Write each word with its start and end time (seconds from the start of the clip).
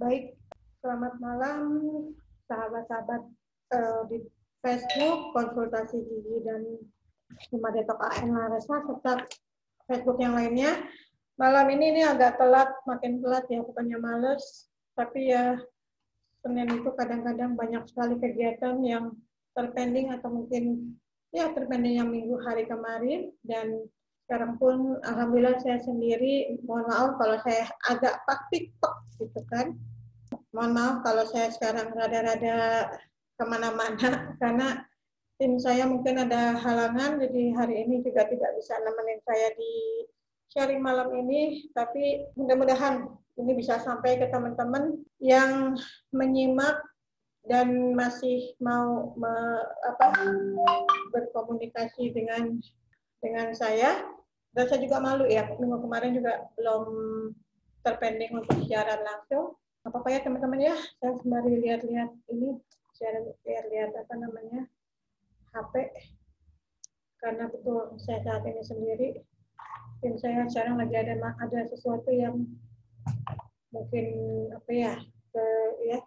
Baik, 0.00 0.32
selamat 0.80 1.20
malam 1.20 1.60
sahabat-sahabat 2.48 3.20
uh, 3.76 4.08
di 4.08 4.24
Facebook, 4.64 5.36
konsultasi 5.36 6.00
gigi 6.00 6.40
dan 6.40 6.64
Rumah 7.52 7.68
Detok 7.76 8.00
AN 8.08 8.32
Laresa, 8.32 8.80
serta 8.80 9.28
Facebook 9.84 10.16
yang 10.16 10.32
lainnya. 10.32 10.88
Malam 11.36 11.68
ini 11.76 11.92
ini 11.92 12.00
agak 12.00 12.40
telat, 12.40 12.72
makin 12.88 13.20
telat 13.20 13.44
ya, 13.52 13.60
bukannya 13.60 14.00
males, 14.00 14.72
tapi 14.96 15.36
ya 15.36 15.60
Senin 16.40 16.80
itu 16.80 16.88
kadang-kadang 16.96 17.52
banyak 17.52 17.84
sekali 17.84 18.16
kegiatan 18.16 18.80
yang 18.80 19.12
terpending 19.52 20.16
atau 20.16 20.32
mungkin 20.32 20.96
ya 21.28 21.52
terpending 21.52 22.00
yang 22.00 22.08
minggu 22.08 22.40
hari 22.40 22.64
kemarin 22.64 23.36
dan 23.44 23.84
sekarang 24.24 24.56
pun 24.56 24.96
alhamdulillah 25.04 25.60
saya 25.60 25.76
sendiri 25.84 26.56
mohon 26.64 26.88
maaf 26.88 27.20
kalau 27.20 27.36
saya 27.44 27.68
agak 27.84 28.24
paktik 28.24 28.72
gitu 29.20 29.40
kan 29.52 29.76
mohon 30.50 30.72
maaf 30.74 31.02
kalau 31.06 31.24
saya 31.30 31.50
sekarang 31.54 31.94
rada-rada 31.94 32.86
ke 33.38 33.44
mana-mana 33.46 34.34
karena 34.42 34.84
tim 35.40 35.56
saya 35.56 35.88
mungkin 35.88 36.20
ada 36.20 36.58
halangan 36.60 37.16
jadi 37.16 37.56
hari 37.56 37.88
ini 37.88 38.04
juga 38.04 38.28
tidak 38.28 38.50
bisa 38.60 38.76
nemenin 38.84 39.20
saya 39.24 39.48
di 39.56 40.04
sharing 40.52 40.82
malam 40.82 41.10
ini. 41.14 41.70
Tapi 41.72 42.34
mudah-mudahan 42.34 43.06
ini 43.38 43.52
bisa 43.56 43.78
sampai 43.80 44.18
ke 44.18 44.26
teman-teman 44.28 45.00
yang 45.22 45.78
menyimak 46.12 46.82
dan 47.48 47.96
masih 47.96 48.52
mau 48.60 49.16
me, 49.16 49.32
apa, 49.88 50.12
berkomunikasi 51.14 52.12
dengan 52.12 52.60
dengan 53.24 53.54
saya. 53.56 54.04
Dan 54.50 54.66
saya 54.66 54.82
juga 54.82 54.98
malu 54.98 55.30
ya 55.30 55.46
minggu 55.56 55.78
kemarin 55.78 56.12
juga 56.18 56.50
belum 56.58 56.84
terpending 57.86 58.34
untuk 58.34 58.58
siaran 58.66 59.00
langsung 59.06 59.54
apa 59.88 59.96
apa 59.96 60.08
ya 60.12 60.20
teman-teman 60.20 60.60
ya 60.60 60.76
saya 61.00 61.16
sembari 61.20 61.56
lihat-lihat 61.60 62.10
ini 62.28 62.60
lihat-lihat 63.48 63.96
apa 63.96 64.14
namanya 64.20 64.68
HP 65.56 65.88
karena 67.20 67.48
betul 67.48 67.96
saya 67.96 68.20
saat 68.20 68.44
ini 68.44 68.60
sendiri 68.60 69.08
tim 70.04 70.20
saya 70.20 70.44
sekarang 70.52 70.76
lagi 70.76 70.96
ada 70.96 71.16
ada 71.16 71.60
sesuatu 71.68 72.12
yang 72.12 72.44
mungkin 73.70 74.06
apa 74.52 74.70
ya 74.72 74.94
ke, 75.30 75.44
ya 75.86 75.98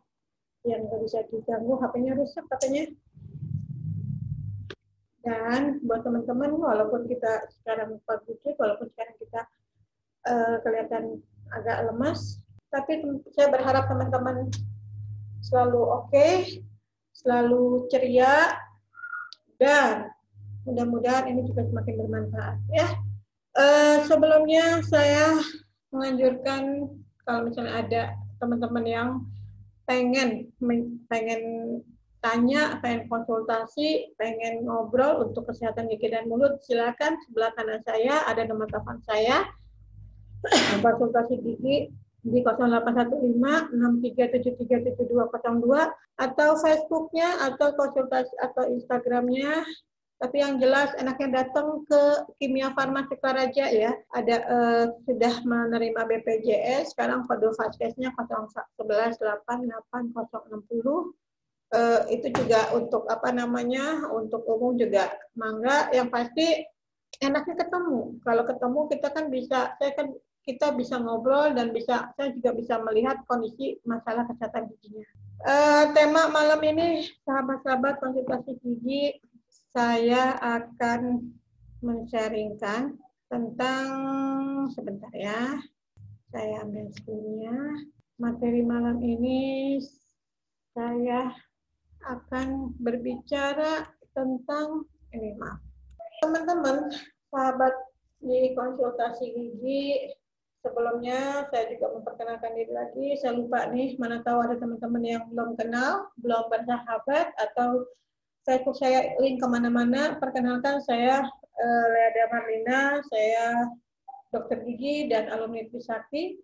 yang 0.63 0.87
nggak 0.87 1.01
bisa 1.03 1.19
diganggu, 1.27 1.75
HP-nya 1.79 2.15
rusak 2.15 2.47
katanya. 2.47 2.87
Dan 5.23 5.79
buat 5.87 6.03
teman-teman, 6.03 6.59
walaupun 6.59 7.07
kita 7.07 7.47
sekarang 7.59 7.99
publik, 8.03 8.55
walaupun 8.59 8.91
sekarang 8.91 9.15
kita 9.19 9.41
uh, 10.27 10.59
kelihatan 10.63 11.23
agak 11.55 11.87
lemas, 11.87 12.42
tapi 12.73 13.05
saya 13.37 13.53
berharap 13.53 13.85
teman-teman 13.85 14.49
selalu 15.45 15.81
oke, 15.85 16.09
okay, 16.09 16.65
selalu 17.13 17.85
ceria, 17.93 18.57
dan 19.61 20.09
mudah-mudahan 20.65 21.29
ini 21.29 21.45
juga 21.45 21.69
semakin 21.69 21.93
bermanfaat. 22.01 22.57
Ya, 22.73 22.87
uh, 23.53 24.01
sebelumnya 24.09 24.81
saya 24.89 25.37
menganjurkan 25.93 26.89
kalau 27.29 27.45
misalnya 27.45 27.73
ada 27.85 28.01
teman-teman 28.41 28.85
yang 28.89 29.09
pengen 29.85 30.49
pengen 31.05 31.41
tanya, 32.25 32.81
pengen 32.81 33.05
konsultasi, 33.05 34.15
pengen 34.17 34.65
ngobrol 34.65 35.27
untuk 35.29 35.45
kesehatan 35.45 35.91
gigi 35.93 36.09
dan 36.09 36.25
mulut, 36.25 36.57
silakan 36.65 37.19
sebelah 37.29 37.53
kanan 37.53 37.83
saya 37.85 38.25
ada 38.25 38.47
nomor 38.49 38.65
telepon 38.71 38.97
saya 39.05 39.45
konsultasi 40.83 41.39
gigi 41.39 41.91
di 42.23 42.39
0815 42.39 43.75
63737202 43.75 46.23
atau 46.23 46.49
Facebooknya 46.55 47.51
atau 47.51 47.75
konsultasi 47.75 48.31
atau 48.39 48.63
Instagramnya 48.71 49.67
tapi 50.23 50.39
yang 50.39 50.55
jelas 50.55 50.95
enaknya 50.95 51.43
datang 51.43 51.83
ke 51.83 52.31
Kimia 52.39 52.71
Farma 52.71 53.03
Sukaraja 53.11 53.67
ya. 53.67 53.91
Ada 54.15 54.35
uh, 54.47 54.85
sudah 55.03 55.43
menerima 55.43 55.99
BPJS, 55.99 56.95
sekarang 56.95 57.27
kode 57.27 57.51
Faskesnya 57.59 58.15
0118886060. 58.15 61.11
Uh, 61.73 62.05
itu 62.07 62.27
juga 62.31 62.71
untuk 62.71 63.03
apa 63.11 63.35
namanya? 63.35 64.07
Untuk 64.15 64.47
umum 64.47 64.79
juga 64.79 65.11
mangga. 65.35 65.91
Yang 65.91 66.07
pasti 66.07 66.47
enaknya 67.19 67.67
ketemu. 67.67 68.15
Kalau 68.23 68.47
ketemu 68.47 68.79
kita 68.95 69.07
kan 69.11 69.27
bisa 69.27 69.75
saya 69.75 69.91
kan 69.91 70.07
kita 70.43 70.75
bisa 70.75 70.99
ngobrol 70.99 71.55
dan 71.55 71.71
bisa 71.71 72.11
saya 72.19 72.29
juga 72.35 72.51
bisa 72.55 72.75
melihat 72.83 73.23
kondisi 73.27 73.79
masalah 73.87 74.27
kesehatan 74.27 74.67
giginya. 74.75 75.07
Uh, 75.43 75.91
tema 75.91 76.27
malam 76.31 76.59
ini 76.63 77.07
sahabat-sahabat 77.23 77.99
konsultasi 77.99 78.59
gigi 78.63 79.19
saya 79.71 80.37
akan 80.39 81.33
men-sharingkan 81.83 82.95
tentang 83.31 83.89
sebentar 84.71 85.11
ya. 85.15 85.59
Saya 86.31 86.65
ambil 86.65 86.89
screen 86.95 87.43
Materi 88.21 88.61
malam 88.61 89.01
ini 89.01 89.81
saya 90.73 91.33
akan 92.05 92.77
berbicara 92.81 93.89
tentang 94.13 94.85
ini 95.13 95.33
maaf. 95.37 95.61
Teman-teman, 96.21 96.93
sahabat 97.33 97.73
di 98.23 98.53
konsultasi 98.55 99.25
gigi 99.33 100.13
sebelumnya 100.63 101.45
saya 101.51 101.67
juga 101.75 101.91
memperkenalkan 101.99 102.55
diri 102.55 102.71
lagi. 102.71 103.07
Saya 103.19 103.35
lupa 103.35 103.67
nih, 103.69 103.99
mana 103.99 104.23
tahu 104.23 104.39
ada 104.47 104.55
teman-teman 104.55 105.03
yang 105.03 105.23
belum 105.29 105.59
kenal, 105.59 106.07
belum 106.23 106.47
bersahabat, 106.47 107.35
atau 107.35 107.83
Facebook 108.47 108.79
saya 108.79 109.13
link 109.19 109.43
ke 109.43 109.47
mana-mana. 109.47 110.15
Perkenalkan 110.17 110.79
saya 110.79 111.27
uh, 111.59 111.85
Lea 111.91 112.27
Marlina, 112.31 113.03
saya 113.11 113.67
dokter 114.31 114.63
gigi 114.63 115.11
dan 115.11 115.29
alumni 115.29 115.67
Trisakti. 115.67 116.39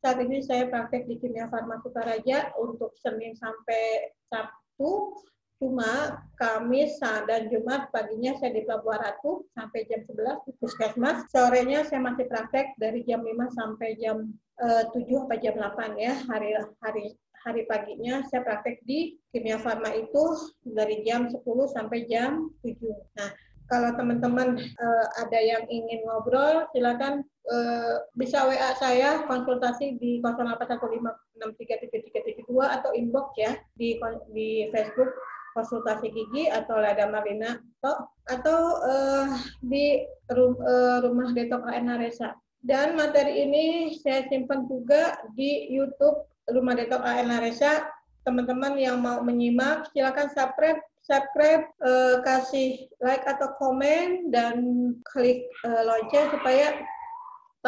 Saat 0.00 0.18
ini 0.24 0.40
saya 0.42 0.66
praktek 0.70 1.06
di 1.10 1.20
Kimia 1.20 1.50
Farma 1.52 1.78
Sukaraja 1.84 2.56
untuk 2.56 2.96
Senin 2.98 3.36
sampai 3.36 4.14
Sabtu. 4.32 5.12
Cuma 5.58 6.22
Kamis 6.38 7.02
dan 7.02 7.50
Jumat 7.50 7.90
paginya 7.90 8.30
saya 8.38 8.54
di 8.54 8.62
Pelabuhan 8.62 9.02
Ratu 9.02 9.42
sampai 9.58 9.90
jam 9.90 10.06
11 10.06 10.46
di 10.46 10.54
Puskesmas. 10.62 11.26
Sorenya 11.34 11.82
saya 11.82 11.98
masih 11.98 12.30
praktek 12.30 12.78
dari 12.78 13.02
jam 13.02 13.26
5 13.26 13.58
sampai 13.58 13.98
jam 13.98 14.30
uh, 14.62 14.86
7 14.94 15.26
sampai 15.26 15.42
jam 15.42 15.58
8 15.58 15.98
ya 15.98 16.14
hari 16.30 16.54
hari 16.78 17.18
hari 17.42 17.66
paginya 17.66 18.22
saya 18.30 18.46
praktek 18.46 18.86
di 18.86 19.18
Kimia 19.34 19.58
Farma 19.58 19.90
itu 19.98 20.54
dari 20.62 21.02
jam 21.02 21.26
10 21.26 21.42
sampai 21.74 22.06
jam 22.06 22.54
7. 22.62 22.78
Nah, 23.18 23.34
kalau 23.66 23.98
teman-teman 23.98 24.62
uh, 24.62 25.06
ada 25.26 25.42
yang 25.42 25.66
ingin 25.66 26.06
ngobrol, 26.06 26.70
silakan 26.70 27.26
uh, 27.50 28.06
bisa 28.14 28.46
WA 28.46 28.78
saya 28.78 29.26
konsultasi 29.26 29.98
di 29.98 30.22
0815633332 30.22 32.46
atau 32.62 32.94
inbox 32.94 33.34
ya 33.34 33.58
di 33.74 33.98
di 34.30 34.70
Facebook 34.70 35.10
konsultasi 35.52 36.12
gigi 36.12 36.48
atau 36.50 36.80
Lada 36.80 37.08
Marina 37.08 37.60
atau 37.80 37.94
atau 38.28 38.60
uh, 38.84 39.28
di 39.64 40.04
rum, 40.32 40.58
uh, 40.60 41.00
rumah 41.04 41.32
Detok 41.32 41.64
AN 41.64 41.88
Naresa. 41.88 42.36
Dan 42.58 42.98
materi 42.98 43.46
ini 43.46 43.94
saya 44.02 44.26
simpan 44.26 44.66
juga 44.66 45.16
di 45.38 45.70
YouTube 45.70 46.26
Rumah 46.50 46.74
Detok 46.74 47.00
AN 47.06 47.30
Naresa, 47.30 47.86
teman-teman 48.26 48.76
yang 48.76 48.98
mau 49.00 49.22
menyimak, 49.22 49.88
silakan 49.94 50.28
subscribe, 50.34 50.80
subscribe, 51.06 51.64
uh, 51.86 52.20
kasih 52.26 52.90
like 53.00 53.24
atau 53.24 53.54
komen, 53.56 54.28
dan 54.34 54.60
klik 55.08 55.46
lonceng 55.64 56.28
supaya 56.34 56.76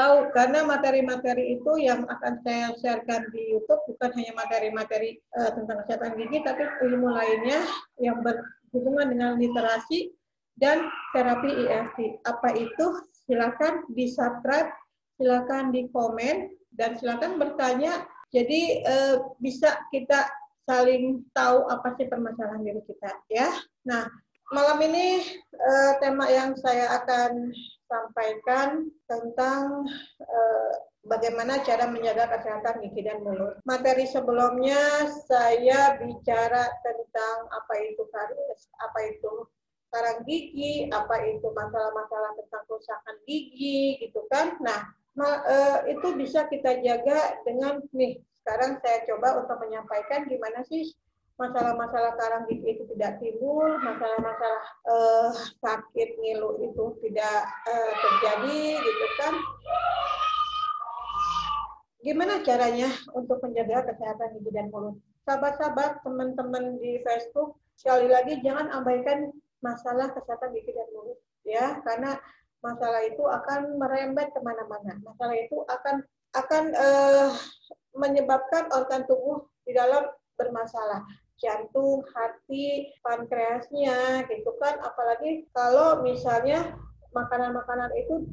tahu 0.00 0.32
karena 0.32 0.64
materi-materi 0.64 1.60
itu 1.60 1.72
yang 1.76 2.08
akan 2.08 2.40
saya 2.40 2.72
sharekan 2.80 3.28
di 3.36 3.52
YouTube 3.52 3.84
bukan 3.84 4.10
hanya 4.16 4.32
materi-materi 4.32 5.20
uh, 5.36 5.52
tentang 5.52 5.84
kesehatan 5.84 6.16
gigi 6.16 6.40
tapi 6.40 6.64
ilmu 6.88 7.12
lainnya 7.12 7.60
yang 8.00 8.24
berhubungan 8.24 9.12
dengan 9.12 9.36
literasi 9.36 10.16
dan 10.56 10.88
terapi 11.12 11.68
EFT. 11.68 12.24
Apa 12.24 12.56
itu? 12.56 12.86
Silakan 13.28 13.84
di 13.92 14.08
subscribe, 14.08 14.72
silakan 15.20 15.70
di 15.70 15.86
komen 15.92 16.48
dan 16.74 16.96
silakan 16.96 17.36
bertanya 17.36 18.08
jadi 18.30 18.60
eh, 18.86 19.16
bisa 19.42 19.74
kita 19.90 20.30
saling 20.66 21.26
tahu 21.34 21.66
apa 21.66 21.98
sih 21.98 22.06
permasalahan 22.06 22.62
diri 22.62 22.82
kita 22.86 23.10
ya. 23.26 23.50
Nah, 23.86 24.06
malam 24.54 24.78
ini 24.86 25.22
eh, 25.50 25.92
tema 25.98 26.30
yang 26.30 26.54
saya 26.58 27.02
akan 27.02 27.50
sampaikan 27.90 28.86
tentang 29.10 29.82
eh, 30.22 30.72
bagaimana 31.04 31.66
cara 31.66 31.90
menjaga 31.90 32.30
kesehatan 32.38 32.86
gigi 32.86 33.02
dan 33.02 33.26
mulut. 33.26 33.58
Materi 33.66 34.06
sebelumnya 34.06 35.10
saya 35.26 35.98
bicara 35.98 36.70
tentang 36.86 37.36
apa 37.50 37.74
itu 37.82 38.02
karies, 38.14 38.70
apa 38.78 38.98
itu 39.10 39.50
karang 39.90 40.22
gigi, 40.22 40.86
apa 40.94 41.18
itu 41.26 41.50
masalah-masalah 41.50 42.38
tentang 42.38 42.62
kerusakan 42.70 43.16
gigi 43.26 43.98
gitu 43.98 44.22
kan. 44.30 44.54
Nah, 44.62 44.86
uh, 45.18 45.78
itu 45.90 46.14
bisa 46.14 46.46
kita 46.46 46.78
jaga 46.78 47.42
dengan 47.42 47.82
nih. 47.90 48.22
Sekarang 48.40 48.78
saya 48.80 49.04
coba 49.04 49.44
untuk 49.44 49.58
menyampaikan 49.60 50.24
gimana 50.30 50.64
sih 50.64 50.94
masalah-masalah 51.40 52.12
karang 52.20 52.44
gigi 52.52 52.76
itu 52.76 52.84
tidak 52.92 53.16
timbul, 53.16 53.64
masalah-masalah 53.80 54.62
uh, 54.84 55.32
sakit 55.64 56.20
ngilu 56.20 56.60
itu 56.60 56.84
tidak 57.08 57.48
uh, 57.64 57.92
terjadi 57.96 58.60
gitu 58.76 59.06
kan. 59.16 59.34
Gimana 62.04 62.44
caranya 62.44 62.92
untuk 63.16 63.40
menjaga 63.40 63.88
kesehatan 63.88 64.36
gigi 64.36 64.52
dan 64.52 64.68
mulut? 64.68 65.00
Sahabat-sahabat, 65.24 66.04
teman-teman 66.04 66.76
di 66.76 67.00
Facebook, 67.04 67.56
sekali 67.76 68.08
lagi 68.12 68.40
jangan 68.44 68.68
abaikan 68.76 69.32
masalah 69.64 70.12
kesehatan 70.12 70.52
gigi 70.52 70.76
dan 70.76 70.88
mulut 70.92 71.16
ya, 71.48 71.80
karena 71.88 72.20
masalah 72.60 73.00
itu 73.08 73.24
akan 73.24 73.80
merembet 73.80 74.28
ke 74.36 74.40
mana-mana. 74.44 75.00
Masalah 75.00 75.36
itu 75.36 75.64
akan 75.64 76.04
akan 76.36 76.64
uh, 76.76 77.32
menyebabkan 77.96 78.68
organ 78.76 79.08
tubuh 79.08 79.48
di 79.64 79.72
dalam 79.72 80.04
bermasalah 80.40 81.04
jantung, 81.40 82.04
hati, 82.12 82.92
pankreasnya, 83.02 84.28
gitu 84.28 84.52
kan. 84.60 84.76
Apalagi 84.84 85.48
kalau 85.56 86.04
misalnya 86.04 86.76
makanan-makanan 87.16 87.90
itu 87.96 88.28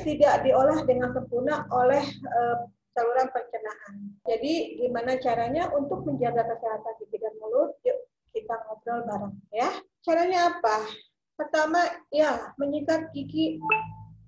tidak 0.00 0.44
diolah 0.46 0.84
dengan 0.88 1.12
sempurna 1.12 1.68
oleh 1.68 2.00
uh, 2.28 2.68
saluran 2.92 3.28
pencernaan. 3.32 3.92
Jadi 4.28 4.80
gimana 4.80 5.16
caranya 5.20 5.68
untuk 5.72 6.04
menjaga 6.04 6.44
kesehatan 6.44 6.94
gigi 7.02 7.18
dan 7.20 7.34
mulut? 7.40 7.76
Yuk 7.84 7.98
kita 8.32 8.56
ngobrol 8.68 9.04
bareng 9.04 9.34
ya. 9.52 9.68
Caranya 10.04 10.56
apa? 10.56 10.88
Pertama 11.36 11.80
ya 12.12 12.52
menyikat 12.56 13.12
gigi 13.12 13.60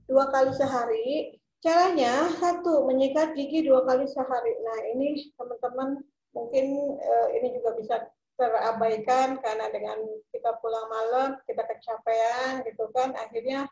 dua 0.09 0.29
kali 0.33 0.53
sehari. 0.53 1.37
Caranya 1.65 2.29
satu 2.37 2.85
menyikat 2.85 3.33
gigi 3.33 3.65
dua 3.65 3.85
kali 3.89 4.05
sehari. 4.05 4.53
Nah 4.61 4.79
ini 4.97 5.33
teman-teman 5.37 6.05
mungkin 6.35 6.99
uh, 6.99 7.29
ini 7.33 7.55
juga 7.55 7.71
bisa 7.79 7.97
terabaikan 8.35 9.39
karena 9.39 9.71
dengan 9.71 9.99
kita 10.35 10.59
pulang 10.59 10.91
malam 10.91 11.29
kita 11.47 11.63
kecapean 11.63 12.67
gitu 12.67 12.91
kan 12.91 13.15
akhirnya 13.15 13.71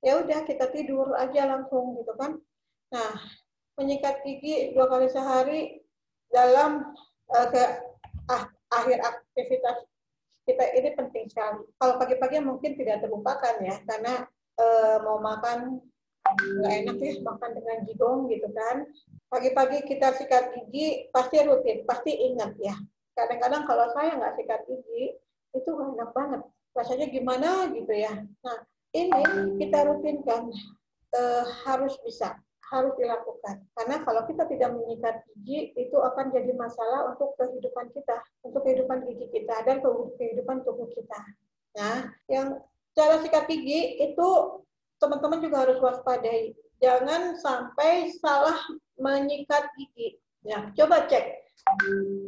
ya 0.00 0.16
udah 0.24 0.48
kita 0.48 0.72
tidur 0.72 1.12
aja 1.20 1.44
langsung 1.44 2.00
gitu 2.00 2.16
kan. 2.16 2.40
Nah 2.88 3.12
menyikat 3.76 4.24
gigi 4.24 4.72
dua 4.72 4.88
kali 4.88 5.12
sehari 5.12 5.60
dalam 6.32 6.96
uh, 7.28 7.46
ke 7.52 7.64
ah, 8.32 8.48
akhir 8.72 8.98
aktivitas 9.04 9.84
kita 10.48 10.64
ini 10.72 10.90
penting 10.96 11.28
sekali. 11.28 11.62
Kalau 11.76 12.00
pagi-pagi 12.00 12.40
mungkin 12.40 12.74
tidak 12.80 13.04
terlupakan 13.04 13.60
ya 13.60 13.76
karena 13.84 14.24
uh, 14.56 14.96
mau 15.04 15.20
makan 15.20 15.78
nggak 16.30 16.74
enak 16.84 16.96
ya 17.00 17.12
makan 17.24 17.50
dengan 17.56 17.78
jigong 17.88 18.20
gitu 18.30 18.48
kan. 18.52 18.76
Pagi-pagi 19.30 19.86
kita 19.86 20.14
sikat 20.18 20.54
gigi 20.56 21.10
pasti 21.14 21.42
rutin 21.42 21.86
pasti 21.86 22.12
ingat 22.14 22.54
ya. 22.58 22.74
Kadang-kadang 23.14 23.66
kalau 23.66 23.86
saya 23.94 24.16
nggak 24.16 24.34
sikat 24.38 24.60
gigi 24.66 25.16
itu 25.54 25.68
nggak 25.68 25.96
enak 25.98 26.10
banget. 26.14 26.42
Rasanya 26.74 27.06
gimana 27.10 27.50
gitu 27.74 27.92
ya. 27.92 28.14
Nah 28.46 28.58
ini 28.94 29.22
kita 29.62 29.86
rutinkan 29.86 30.50
uh, 31.14 31.44
harus 31.66 31.94
bisa 32.02 32.38
harus 32.70 32.94
dilakukan. 32.94 33.66
Karena 33.74 33.96
kalau 34.06 34.22
kita 34.30 34.46
tidak 34.46 34.70
menyikat 34.78 35.26
gigi 35.34 35.74
itu 35.74 35.96
akan 35.98 36.30
jadi 36.30 36.54
masalah 36.54 37.10
untuk 37.10 37.34
kehidupan 37.34 37.90
kita 37.90 38.22
untuk 38.46 38.62
kehidupan 38.62 39.02
gigi 39.10 39.26
kita 39.34 39.66
dan 39.66 39.82
kehidupan 40.18 40.62
tubuh 40.62 40.86
kita. 40.94 41.18
Nah 41.74 42.14
yang 42.30 42.62
cara 42.94 43.18
sikat 43.22 43.50
gigi 43.50 43.98
itu 43.98 44.28
teman-teman 45.00 45.40
juga 45.40 45.66
harus 45.66 45.80
waspadai. 45.80 46.54
Jangan 46.80 47.36
sampai 47.40 48.12
salah 48.20 48.56
menyikat 49.00 49.68
gigi. 49.76 50.20
Ya 50.44 50.72
coba 50.72 51.04
cek 51.08 51.44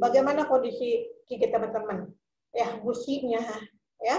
bagaimana 0.00 0.48
kondisi 0.48 1.08
gigi 1.28 1.46
teman-teman. 1.52 2.08
Ya 2.56 2.80
gusinya 2.80 3.44
ya. 4.00 4.18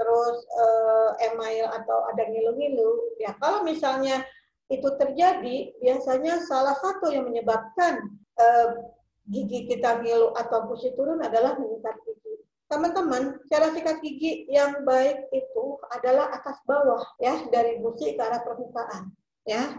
Terus 0.00 0.36
eh, 0.48 1.10
email 1.28 1.68
atau 1.68 2.08
ada 2.08 2.24
ngilu-ngilu. 2.24 3.20
Ya 3.20 3.36
kalau 3.36 3.60
misalnya 3.64 4.24
itu 4.72 4.86
terjadi 4.96 5.76
biasanya 5.82 6.40
salah 6.48 6.72
satu 6.80 7.12
yang 7.12 7.28
menyebabkan 7.28 8.00
eh, 8.40 8.68
gigi 9.28 9.68
kita 9.68 10.00
ngilu 10.00 10.32
atau 10.34 10.72
gusi 10.72 10.96
turun 10.96 11.20
adalah 11.20 11.54
menyikat 11.60 11.94
gigi 12.04 12.09
teman-teman 12.70 13.34
cara 13.50 13.74
sikat 13.74 13.98
gigi 13.98 14.46
yang 14.46 14.86
baik 14.86 15.26
itu 15.34 15.76
adalah 15.90 16.30
atas 16.30 16.62
bawah 16.62 17.02
ya 17.18 17.42
dari 17.50 17.82
gusi 17.82 18.14
ke 18.14 18.22
arah 18.22 18.40
permukaan 18.46 19.10
ya. 19.44 19.74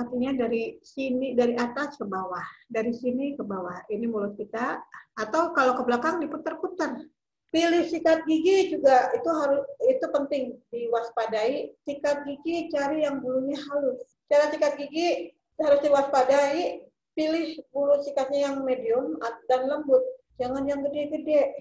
Artinya 0.00 0.32
dari 0.46 0.80
sini 0.80 1.36
dari 1.36 1.52
atas 1.60 2.00
ke 2.00 2.08
bawah 2.08 2.42
dari 2.72 2.96
sini 2.96 3.36
ke 3.36 3.44
bawah. 3.44 3.84
Ini 3.92 4.08
mulut 4.08 4.40
kita 4.40 4.80
atau 5.20 5.52
kalau 5.52 5.76
ke 5.76 5.84
belakang 5.84 6.24
diputar-putar. 6.24 7.04
Pilih 7.50 7.82
sikat 7.90 8.24
gigi 8.30 8.72
juga 8.72 9.10
itu 9.12 9.26
harus 9.28 9.66
itu 9.84 10.06
penting 10.08 10.56
diwaspadai. 10.72 11.76
Sikat 11.84 12.24
gigi 12.24 12.72
cari 12.72 13.04
yang 13.04 13.20
bulunya 13.20 13.60
halus. 13.68 14.16
Cara 14.32 14.48
sikat 14.48 14.80
gigi 14.80 15.36
harus 15.60 15.84
diwaspadai 15.84 16.88
pilih 17.12 17.60
bulu 17.74 18.00
sikatnya 18.00 18.48
yang 18.48 18.64
medium 18.64 19.20
dan 19.50 19.68
lembut. 19.68 20.00
Jangan 20.40 20.64
yang 20.64 20.80
gede-gede 20.88 21.52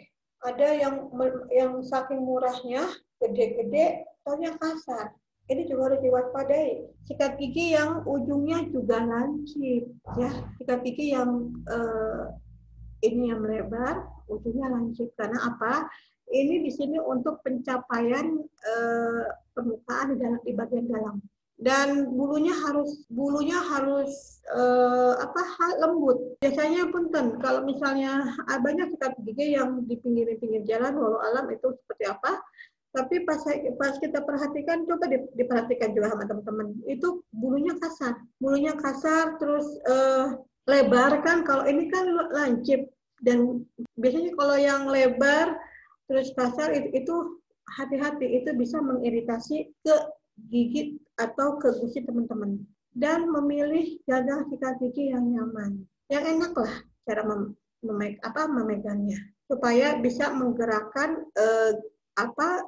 ada 0.45 0.67
yang 0.71 0.95
yang 1.51 1.83
saking 1.83 2.23
murahnya 2.23 2.87
gede-gede 3.19 4.07
yang 4.39 4.55
kasar 4.61 5.11
ini 5.49 5.65
juga 5.65 5.89
harus 5.89 6.01
diwaspadai. 6.05 6.71
Sikat 7.09 7.41
gigi 7.41 7.73
yang 7.73 8.05
ujungnya 8.05 8.69
juga 8.69 9.01
lancip, 9.01 9.89
ya. 10.13 10.29
Sikat 10.61 10.85
gigi 10.85 11.09
yang 11.17 11.49
uh, 11.65 12.29
ini 13.01 13.33
yang 13.33 13.41
melebar, 13.41 14.05
ujungnya 14.29 14.69
lancip. 14.69 15.09
Karena 15.17 15.41
apa? 15.49 15.89
Ini 16.29 16.61
di 16.61 16.69
sini 16.69 17.01
untuk 17.01 17.41
pencapaian 17.41 18.37
uh, 18.45 19.25
permukaan 19.57 20.21
dalam 20.21 20.37
di 20.45 20.53
bagian 20.53 20.85
dalam. 20.85 21.17
Dan 21.59 22.15
bulunya 22.15 22.55
harus 22.55 23.03
bulunya 23.11 23.59
harus 23.59 24.39
uh, 24.55 25.19
apa 25.19 25.75
lembut. 25.83 26.39
Biasanya 26.39 26.87
punten. 26.87 27.35
Kalau 27.43 27.67
misalnya 27.67 28.31
banyak 28.47 28.95
sikat 28.95 29.19
gigi 29.27 29.59
yang 29.59 29.83
di 29.83 29.99
pinggir-pinggir 29.99 30.63
jalan 30.63 30.95
walau 30.95 31.19
alam 31.19 31.51
itu 31.51 31.75
seperti 31.83 32.07
apa? 32.07 32.39
tapi 32.89 33.21
pas 33.21 33.37
pas 33.77 33.93
kita 34.01 34.25
perhatikan 34.25 34.81
coba 34.89 35.05
diperhatikan 35.37 35.93
juga 35.93 36.09
sama 36.09 36.25
teman-teman. 36.25 36.67
Itu 36.89 37.21
bulunya 37.29 37.77
kasar. 37.77 38.17
Bulunya 38.41 38.73
kasar 38.73 39.37
terus 39.37 39.67
uh, 39.85 40.41
lebar 40.65 41.21
kan. 41.21 41.45
Kalau 41.45 41.69
ini 41.69 41.85
kan 41.93 42.09
lancip. 42.33 42.89
Dan 43.21 43.67
biasanya 43.99 44.31
kalau 44.33 44.57
yang 44.57 44.89
lebar 44.89 45.53
terus 46.09 46.33
kasar 46.33 46.73
itu 46.73 47.37
hati-hati. 47.77 48.41
Itu 48.41 48.57
bisa 48.57 48.81
mengiritasi 48.81 49.69
ke 49.85 49.95
gigi 50.47 50.97
atau 51.19 51.59
ke 51.59 51.67
gusi 51.83 51.99
teman-teman 52.07 52.63
dan 52.95 53.27
memilih 53.27 53.99
gagang 54.07 54.47
sikat 54.47 54.79
gigi 54.79 55.11
yang 55.11 55.27
nyaman 55.27 55.83
yang 56.07 56.23
enak 56.39 56.55
lah 56.55 56.73
cara 57.03 57.21
mem, 57.27 57.53
mem, 57.83 58.17
apa 58.23 58.47
memegangnya 58.47 59.19
supaya 59.49 59.97
bisa 59.99 60.31
menggerakkan 60.31 61.25
uh, 61.35 61.73
apa 62.17 62.63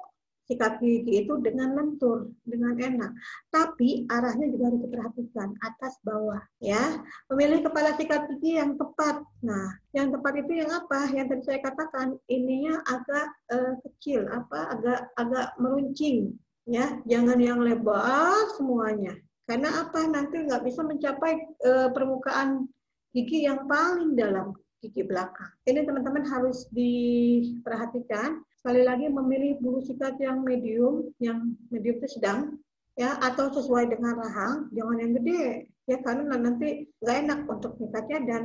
sikat 0.51 0.83
gigi 0.83 1.23
itu 1.23 1.39
dengan 1.39 1.79
lentur, 1.79 2.27
dengan 2.43 2.75
enak. 2.75 3.15
Tapi 3.47 4.03
arahnya 4.11 4.51
juga 4.51 4.67
harus 4.67 4.83
diperhatikan, 4.83 5.55
atas 5.63 5.95
bawah 6.03 6.43
ya. 6.59 6.99
Memilih 7.31 7.63
kepala 7.63 7.95
sikat 7.95 8.27
gigi 8.35 8.59
yang 8.59 8.75
tepat. 8.75 9.23
Nah, 9.47 9.79
yang 9.95 10.11
tepat 10.11 10.43
itu 10.43 10.59
yang 10.59 10.67
apa? 10.75 11.07
Yang 11.15 11.25
tadi 11.31 11.43
saya 11.47 11.59
katakan, 11.63 12.19
ininya 12.27 12.83
agak 12.83 13.27
uh, 13.55 13.73
kecil, 13.87 14.27
apa? 14.27 14.75
Agak 14.75 14.99
agak 15.15 15.55
meruncing 15.55 16.35
ya. 16.67 16.99
Jangan 17.05 17.39
yang 17.41 17.59
lebar 17.61 18.51
semuanya. 18.57 19.17
Karena 19.45 19.83
apa? 19.87 20.05
Nanti 20.07 20.47
nggak 20.47 20.63
bisa 20.63 20.81
mencapai 20.85 21.33
uh, 21.65 21.89
permukaan 21.91 22.69
gigi 23.11 23.43
yang 23.43 23.67
paling 23.67 24.15
dalam 24.15 24.55
gigi 24.81 25.05
belakang. 25.05 25.51
Ini 25.67 25.85
teman-teman 25.85 26.25
harus 26.25 26.65
diperhatikan 26.73 28.41
sekali 28.61 28.81
lagi 28.85 29.09
memilih 29.09 29.57
bulu 29.61 29.81
sikat 29.81 30.17
yang 30.21 30.41
medium, 30.41 31.09
yang 31.17 31.57
medium 31.73 31.97
itu 32.01 32.17
sedang, 32.17 32.57
ya 32.97 33.17
atau 33.21 33.49
sesuai 33.49 33.89
dengan 33.89 34.21
rahang, 34.21 34.69
jangan 34.73 34.97
yang 35.01 35.11
gede, 35.17 35.45
ya 35.89 35.97
karena 36.05 36.37
nanti 36.37 36.85
nggak 37.01 37.17
enak 37.25 37.39
untuk 37.49 37.73
sikatnya 37.81 38.21
dan 38.25 38.43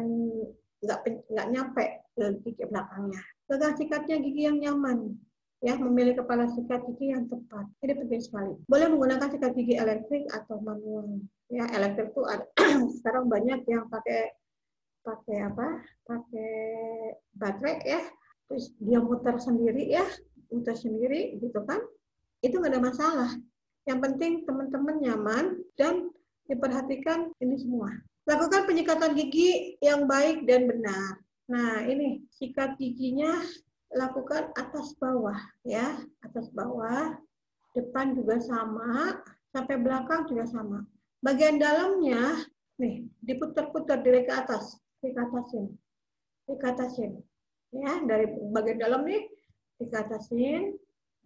nggak 0.81 1.01
nggak 1.33 1.49
nyampe 1.53 1.85
ke 2.17 2.25
gigi 2.45 2.65
belakangnya. 2.69 3.23
Pegang 3.45 3.75
sikatnya 3.77 4.17
gigi 4.25 4.43
yang 4.49 4.59
nyaman, 4.61 5.21
ya 5.67 5.75
memilih 5.75 6.15
kepala 6.15 6.47
sikat 6.47 6.87
gigi 6.87 7.11
yang 7.11 7.27
tepat. 7.27 7.67
Ini 7.83 7.99
penting 7.99 8.23
sekali. 8.23 8.55
Boleh 8.71 8.87
menggunakan 8.87 9.35
sikat 9.35 9.53
gigi 9.59 9.75
elektrik 9.75 10.31
atau 10.31 10.63
manual. 10.63 11.19
Ya 11.51 11.67
elektrik 11.75 12.15
ada, 12.15 12.47
sekarang 13.03 13.27
banyak 13.27 13.67
yang 13.67 13.91
pakai 13.91 14.31
pakai 15.03 15.37
apa? 15.43 15.83
Pakai 16.07 16.55
baterai 17.35 17.83
ya 17.83 18.01
terus 18.47 18.71
dia 18.79 19.03
muter 19.03 19.35
sendiri 19.43 19.91
ya 19.91 20.07
muter 20.55 20.79
sendiri 20.79 21.35
gitu 21.43 21.67
kan 21.67 21.83
itu 22.47 22.55
nggak 22.63 22.79
ada 22.79 22.83
masalah 22.83 23.31
yang 23.87 23.99
penting 23.99 24.47
teman-teman 24.47 25.03
nyaman 25.03 25.45
dan 25.79 26.11
diperhatikan 26.47 27.31
ini 27.43 27.59
semua. 27.59 27.91
Lakukan 28.27 28.67
penyikatan 28.67 29.15
gigi 29.15 29.79
yang 29.79 30.11
baik 30.11 30.43
dan 30.47 30.67
benar. 30.67 31.23
Nah, 31.47 31.87
ini 31.87 32.27
sikat 32.35 32.75
giginya 32.75 33.39
lakukan 33.95 34.51
atas 34.59 34.97
bawah 34.99 35.39
ya, 35.63 36.01
atas 36.25 36.51
bawah. 36.51 37.15
Depan 37.77 38.17
juga 38.17 38.41
sama, 38.41 39.21
sampai 39.53 39.77
belakang 39.77 40.25
juga 40.33 40.49
sama. 40.49 40.81
Bagian 41.21 41.61
dalamnya 41.61 42.41
nih 42.81 43.05
diputar-putar 43.21 44.01
dari 44.01 44.25
ke 44.25 44.33
atas, 44.33 44.81
ke 45.05 45.13
atasin. 45.13 45.77
Ke 46.49 46.67
atasin. 46.73 47.21
Ya, 47.77 48.01
dari 48.09 48.33
bagian 48.55 48.81
dalam 48.81 49.05
nih 49.05 49.29
dikatasin. 49.77 50.77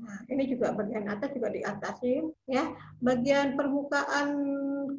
Nah, 0.00 0.18
ini 0.32 0.48
juga 0.48 0.72
bagian 0.72 1.06
atas 1.06 1.30
juga 1.36 1.52
diatasin 1.52 2.32
ya. 2.48 2.72
Bagian 3.04 3.54
permukaan 3.54 4.28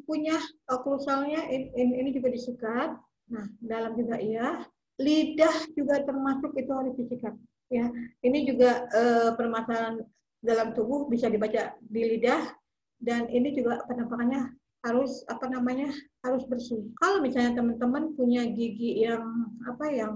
kunyah 0.06 0.40
oklusalnya 0.70 1.50
ini, 1.50 2.00
ini 2.00 2.10
juga 2.14 2.30
disikat. 2.30 2.96
Nah, 3.28 3.46
dalam 3.60 3.98
juga 3.98 4.16
iya 4.22 4.62
lidah 5.00 5.54
juga 5.72 6.04
termasuk 6.04 6.52
itu 6.56 6.72
harus 6.72 6.94
disikat. 6.98 7.34
Ya, 7.72 7.88
ini 8.20 8.44
juga 8.44 8.84
eh, 8.92 9.30
permasalahan 9.32 10.04
dalam 10.44 10.76
tubuh 10.76 11.08
bisa 11.08 11.32
dibaca 11.32 11.72
di 11.80 12.02
lidah 12.04 12.52
dan 13.00 13.30
ini 13.32 13.56
juga 13.56 13.80
penampakannya 13.88 14.52
harus 14.82 15.22
apa 15.30 15.46
namanya 15.48 15.88
harus 16.26 16.44
bersih. 16.50 16.82
Kalau 16.98 17.22
misalnya 17.22 17.56
teman-teman 17.56 18.12
punya 18.18 18.44
gigi 18.50 19.06
yang 19.06 19.24
apa 19.64 19.86
yang 19.88 20.12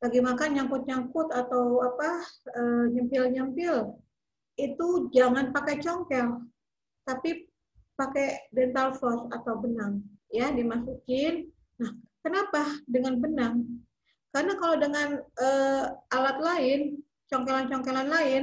lagi 0.00 0.18
makan 0.22 0.58
nyangkut-nyangkut 0.58 1.28
atau 1.30 1.84
apa 1.84 2.24
eh, 2.56 2.84
nyempil-nyempil, 2.98 3.94
itu 4.58 4.86
jangan 5.14 5.54
pakai 5.54 5.78
congkel, 5.78 6.42
tapi 7.06 7.46
pakai 7.94 8.50
dental 8.54 8.94
floss 8.94 9.26
atau 9.30 9.58
benang 9.58 10.02
ya 10.30 10.52
dimasukin. 10.52 11.50
Nah, 11.78 11.92
kenapa 12.22 12.78
dengan 12.86 13.18
benang? 13.18 13.54
Karena 14.32 14.52
kalau 14.60 14.76
dengan 14.76 15.08
uh, 15.40 15.84
alat 16.12 16.38
lain, 16.38 16.80
congkelan-congkelan 17.32 18.08
lain, 18.08 18.42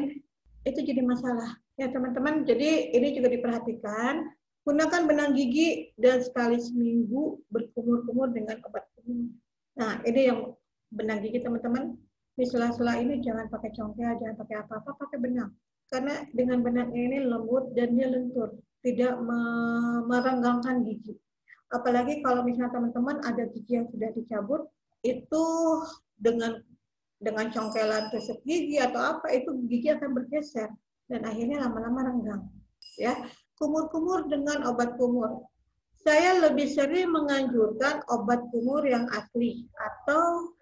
itu 0.65 0.79
jadi 0.81 1.01
masalah. 1.05 1.53
Ya 1.77 1.91
teman-teman, 1.91 2.47
jadi 2.47 2.89
ini 2.95 3.13
juga 3.13 3.29
diperhatikan. 3.29 4.25
Gunakan 4.65 5.01
benang 5.05 5.37
gigi 5.37 5.93
dan 5.93 6.25
sekali 6.25 6.57
seminggu 6.57 7.37
berkumur-kumur 7.53 8.33
dengan 8.33 8.57
obat 8.65 8.89
kumur. 8.97 9.29
Nah, 9.77 10.01
ini 10.09 10.21
yang 10.25 10.57
benang 10.89 11.21
gigi 11.21 11.37
teman-teman. 11.43 11.93
Di 12.35 12.43
sela-sela 12.49 12.99
ini 12.99 13.21
jangan 13.21 13.47
pakai 13.47 13.71
congkel, 13.77 14.17
jangan 14.19 14.35
pakai 14.41 14.55
apa-apa, 14.65 14.91
pakai 15.05 15.17
benang. 15.21 15.53
Karena 15.87 16.25
dengan 16.33 16.65
benang 16.65 16.89
ini 16.91 17.23
lembut 17.23 17.77
dan 17.77 17.93
dia 17.93 18.09
lentur, 18.09 18.57
tidak 18.81 19.21
merenggangkan 20.09 20.81
gigi. 20.83 21.13
Apalagi 21.71 22.25
kalau 22.25 22.41
misalnya 22.41 22.73
teman-teman 22.73 23.21
ada 23.21 23.45
gigi 23.53 23.77
yang 23.79 23.87
sudah 23.93 24.09
dicabut, 24.17 24.65
itu 25.05 25.45
dengan 26.17 26.57
dengan 27.21 27.47
congkelan 27.53 28.11
tusuk 28.11 28.41
gigi 28.43 28.81
atau 28.81 29.17
apa 29.17 29.31
itu 29.31 29.53
gigi 29.69 29.93
akan 29.93 30.11
bergeser. 30.17 30.69
Dan 31.05 31.21
akhirnya 31.21 31.61
lama-lama 31.69 32.09
renggang 32.09 32.43
ya. 32.97 33.13
Kumur-kumur 33.55 34.27
dengan 34.27 34.67
obat 34.67 34.99
kumur. 34.99 35.47
Saya 36.05 36.37
lebih 36.43 36.69
sering 36.69 37.13
menganjurkan 37.13 38.03
obat 38.11 38.43
kumur 38.51 38.83
yang 38.83 39.07
asli 39.15 39.65
atau 39.79 40.53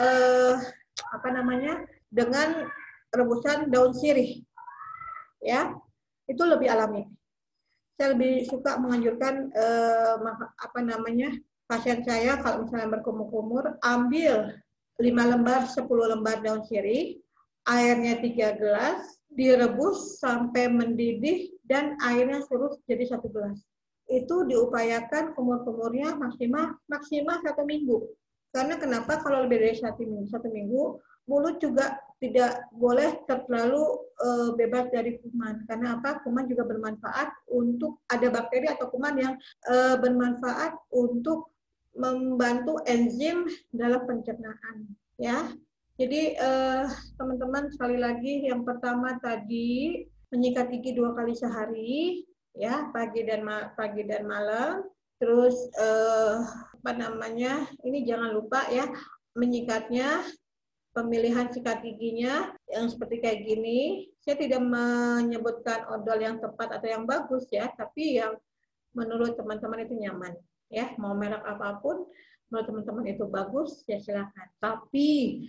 eh, 0.00 0.56
apa 1.14 1.28
namanya 1.30 1.84
dengan 2.10 2.70
rebusan 3.12 3.68
daun 3.68 3.92
sirih 3.92 4.40
ya. 5.42 5.74
Itu 6.30 6.48
lebih 6.48 6.72
alami. 6.72 7.04
Saya 7.94 8.16
lebih 8.16 8.48
suka 8.48 8.80
menganjurkan 8.80 9.52
eh, 9.52 10.16
apa 10.58 10.80
namanya 10.80 11.34
pasien 11.64 12.04
saya 12.04 12.40
kalau 12.40 12.66
misalnya 12.66 13.00
berkumur-kumur, 13.00 13.78
ambil 13.80 14.54
5 15.00 15.32
lembar, 15.32 15.66
10 15.66 16.12
lembar 16.12 16.38
daun 16.44 16.62
sirih, 16.68 17.18
airnya 17.66 18.20
3 18.20 18.60
gelas, 18.60 19.18
direbus 19.32 20.20
sampai 20.22 20.70
mendidih, 20.70 21.50
dan 21.66 21.96
airnya 22.04 22.44
suruh 22.46 22.76
jadi 22.86 23.08
satu 23.08 23.26
gelas. 23.32 23.58
Itu 24.06 24.44
diupayakan 24.44 25.32
kumur-kumurnya 25.32 26.14
maksimal 26.20 26.76
maksimal 26.86 27.40
satu 27.40 27.64
minggu. 27.64 28.04
Karena 28.54 28.78
kenapa 28.78 29.18
kalau 29.24 29.48
lebih 29.48 29.64
dari 29.64 29.76
satu 29.80 30.04
minggu, 30.04 30.30
satu 30.30 30.46
minggu 30.52 31.02
mulut 31.24 31.56
juga 31.58 31.96
tidak 32.20 32.68
boleh 32.76 33.20
terlalu 33.26 33.84
uh, 34.20 34.52
bebas 34.54 34.92
dari 34.92 35.18
kuman. 35.20 35.64
Karena 35.66 35.98
apa? 35.98 36.20
Kuman 36.22 36.46
juga 36.46 36.68
bermanfaat 36.68 37.48
untuk 37.50 38.04
ada 38.12 38.28
bakteri 38.30 38.70
atau 38.70 38.88
kuman 38.92 39.16
yang 39.18 39.34
uh, 39.68 39.96
bermanfaat 39.98 40.76
untuk 40.92 41.53
membantu 41.94 42.82
enzim 42.90 43.46
dalam 43.70 44.02
pencernaan 44.04 44.90
ya. 45.18 45.54
Jadi 45.94 46.34
eh, 46.34 46.84
teman-teman 47.14 47.70
eh, 47.70 47.72
sekali 47.74 47.98
lagi 48.02 48.50
yang 48.50 48.66
pertama 48.66 49.14
tadi 49.22 50.02
menyikat 50.34 50.74
gigi 50.74 50.98
dua 50.98 51.14
kali 51.14 51.38
sehari 51.38 52.26
ya 52.58 52.90
pagi 52.90 53.22
dan 53.22 53.46
pagi 53.78 54.02
dan 54.02 54.26
malam. 54.26 54.82
Terus 55.22 55.54
eh, 55.78 56.36
apa 56.82 56.90
namanya 56.98 57.70
ini 57.86 58.02
jangan 58.02 58.34
lupa 58.34 58.66
ya 58.74 58.90
menyikatnya 59.38 60.26
pemilihan 60.94 61.50
sikat 61.50 61.82
giginya 61.82 62.50
yang 62.66 62.90
seperti 62.90 63.22
kayak 63.22 63.46
gini. 63.46 64.10
Saya 64.18 64.34
tidak 64.34 64.62
menyebutkan 64.66 65.86
odol 65.94 66.18
yang 66.18 66.42
tepat 66.42 66.74
atau 66.80 66.88
yang 66.90 67.04
bagus 67.06 67.46
ya, 67.54 67.70
tapi 67.76 68.18
yang 68.18 68.34
menurut 68.94 69.34
teman-teman 69.38 69.84
itu 69.86 69.94
nyaman 69.94 70.34
ya 70.72 70.92
mau 70.96 71.12
merek 71.16 71.42
apa 71.44 71.80
pun 71.80 72.06
menurut 72.48 72.66
teman-teman 72.70 73.04
itu 73.10 73.24
bagus 73.26 73.82
ya 73.90 73.98
silakan. 73.98 74.46
Tapi 74.62 75.42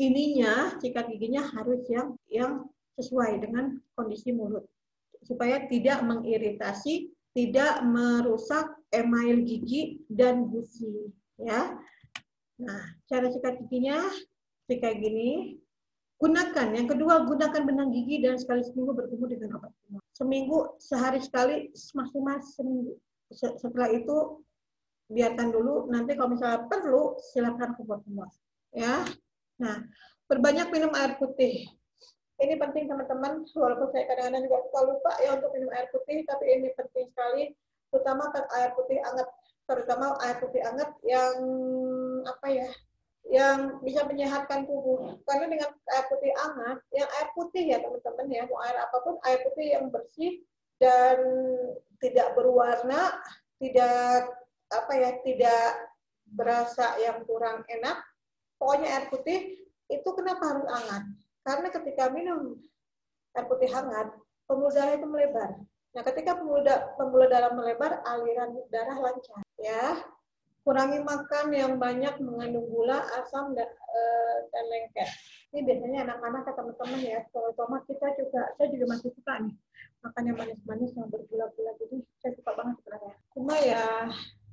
ininya 0.00 0.76
sikat 0.80 1.12
giginya 1.12 1.44
harus 1.44 1.84
yang 1.92 2.16
yang 2.32 2.52
sesuai 2.96 3.44
dengan 3.44 3.76
kondisi 3.92 4.32
mulut. 4.32 4.64
Supaya 5.26 5.66
tidak 5.68 6.00
mengiritasi 6.06 7.12
tidak 7.36 7.84
merusak 7.84 8.72
email 8.96 9.44
gigi 9.44 10.00
dan 10.08 10.48
gusi 10.48 11.12
ya. 11.36 11.76
Nah 12.56 12.82
cara 13.12 13.28
sikat 13.28 13.60
giginya 13.66 14.00
kayak 14.64 15.04
gini. 15.04 15.60
Gunakan 16.16 16.72
yang 16.72 16.88
kedua 16.88 17.28
gunakan 17.28 17.60
benang 17.68 17.92
gigi 17.92 18.24
dan 18.24 18.40
sekali 18.40 18.64
seminggu 18.64 18.96
bertemu 18.96 19.24
dengan 19.36 19.60
obat. 19.60 19.68
Seminggu 20.16 20.80
sehari 20.80 21.20
sekali 21.20 21.68
maksimal 21.92 22.40
seminggu. 22.40 22.96
Setelah 23.36 23.92
itu 23.92 24.40
biarkan 25.06 25.48
dulu. 25.54 25.86
Nanti 25.90 26.18
kalau 26.18 26.34
misalnya 26.34 26.66
perlu 26.66 27.18
silakan 27.20 27.74
semua 27.78 28.26
ya. 28.74 29.06
Nah 29.62 29.76
berbanyak 30.26 30.68
minum 30.74 30.92
air 30.94 31.16
putih. 31.16 31.70
Ini 32.36 32.54
penting 32.60 32.84
teman-teman. 32.90 33.48
Walaupun 33.48 33.88
saya 33.94 34.04
kadang-kadang 34.10 34.44
juga 34.44 34.58
suka 34.68 34.80
lupa 34.84 35.12
ya 35.24 35.30
untuk 35.40 35.50
minum 35.56 35.70
air 35.72 35.88
putih 35.88 36.26
tapi 36.28 36.44
ini 36.52 36.68
penting 36.76 37.06
sekali. 37.10 37.44
Terutama 37.88 38.28
kan 38.34 38.44
air 38.60 38.70
putih 38.76 38.98
hangat. 39.00 39.28
Terutama 39.66 40.04
air 40.22 40.36
putih 40.38 40.62
hangat 40.62 40.90
yang 41.02 41.34
apa 42.28 42.46
ya 42.52 42.68
yang 43.26 43.82
bisa 43.82 44.04
menyehatkan 44.04 44.68
tubuh. 44.68 45.16
Karena 45.24 45.46
dengan 45.48 45.70
air 45.72 46.04
putih 46.12 46.30
hangat 46.36 46.78
yang 46.92 47.08
air 47.08 47.28
putih 47.32 47.64
ya 47.72 47.78
teman-teman 47.80 48.26
ya. 48.28 48.42
Mau 48.44 48.60
air 48.60 48.76
apa 48.84 48.96
pun 49.00 49.16
air 49.24 49.40
putih 49.46 49.66
yang 49.72 49.88
bersih 49.88 50.44
dan 50.76 51.16
tidak 52.00 52.36
berwarna 52.36 53.16
tidak 53.56 54.28
apa 54.72 54.92
ya 54.98 55.10
tidak 55.22 55.90
berasa 56.26 56.98
yang 57.02 57.22
kurang 57.26 57.62
enak. 57.70 58.02
Pokoknya 58.56 58.88
air 58.88 59.06
putih 59.12 59.38
itu 59.92 60.08
kenapa 60.16 60.42
harus 60.54 60.66
hangat? 60.66 61.04
Karena 61.46 61.68
ketika 61.70 62.10
minum 62.10 62.58
air 63.36 63.46
putih 63.46 63.68
hangat, 63.70 64.10
pembuluh 64.48 64.72
darah 64.72 64.96
itu 64.96 65.06
melebar. 65.06 65.50
Nah, 65.92 66.02
ketika 66.12 66.36
pembuluh, 66.36 66.64
pembuluh 66.96 67.28
darah 67.28 67.52
melebar, 67.52 68.00
aliran 68.04 68.52
darah 68.72 68.96
lancar. 69.00 69.44
Ya, 69.56 70.02
kurangi 70.66 71.00
makan 71.00 71.46
yang 71.54 71.72
banyak 71.80 72.20
mengandung 72.20 72.68
gula, 72.68 73.00
asam, 73.22 73.56
dan, 73.56 73.70
e, 73.70 74.00
dan 74.52 74.64
lengket. 74.66 75.08
Ini 75.54 75.64
biasanya 75.64 75.98
anak-anak 76.10 76.42
atau 76.52 76.54
teman-teman 76.58 77.00
ya, 77.00 77.20
terutama 77.32 77.80
kita 77.88 78.12
juga, 78.18 78.50
saya 78.58 78.68
juga 78.68 78.84
masih 78.92 79.08
suka 79.14 79.34
nih 79.40 79.54
makan 80.04 80.22
yang 80.28 80.36
manis-manis 80.36 80.92
yang 80.92 81.08
bergula-gula. 81.08 81.72
Jadi 81.80 81.96
saya 82.20 82.32
suka 82.36 82.50
banget 82.52 82.74
sebenarnya. 82.82 83.14
Cuma 83.32 83.54
ya 83.62 83.84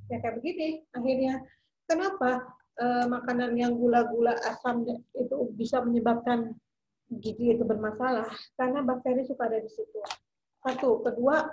ya 0.09 0.17
kayak 0.19 0.39
begini 0.39 0.83
akhirnya. 0.95 1.43
Kenapa 1.83 2.47
e, 2.79 2.85
makanan 3.11 3.59
yang 3.59 3.75
gula-gula 3.75 4.33
asam 4.47 4.87
itu 4.87 5.35
bisa 5.59 5.83
menyebabkan 5.83 6.55
gigi 7.11 7.53
itu 7.53 7.63
bermasalah? 7.67 8.27
Karena 8.55 8.81
bakteri 8.81 9.27
suka 9.27 9.51
ada 9.51 9.59
di 9.59 9.69
situ. 9.69 9.99
Satu. 10.63 11.03
Kedua 11.03 11.43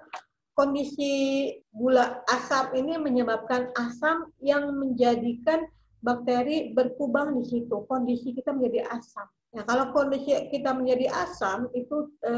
kondisi 0.54 1.46
gula 1.74 2.22
asam 2.30 2.70
ini 2.78 2.94
menyebabkan 3.00 3.74
asam 3.74 4.30
yang 4.38 4.70
menjadikan 4.78 5.66
bakteri 6.00 6.70
berkubang 6.72 7.36
di 7.42 7.44
situ. 7.44 7.84
Kondisi 7.90 8.32
kita 8.32 8.54
menjadi 8.54 8.86
asam. 8.88 9.26
Nah, 9.50 9.66
kalau 9.66 9.90
kondisi 9.90 10.30
kita 10.54 10.70
menjadi 10.70 11.10
asam, 11.10 11.66
itu 11.74 12.06
e, 12.22 12.34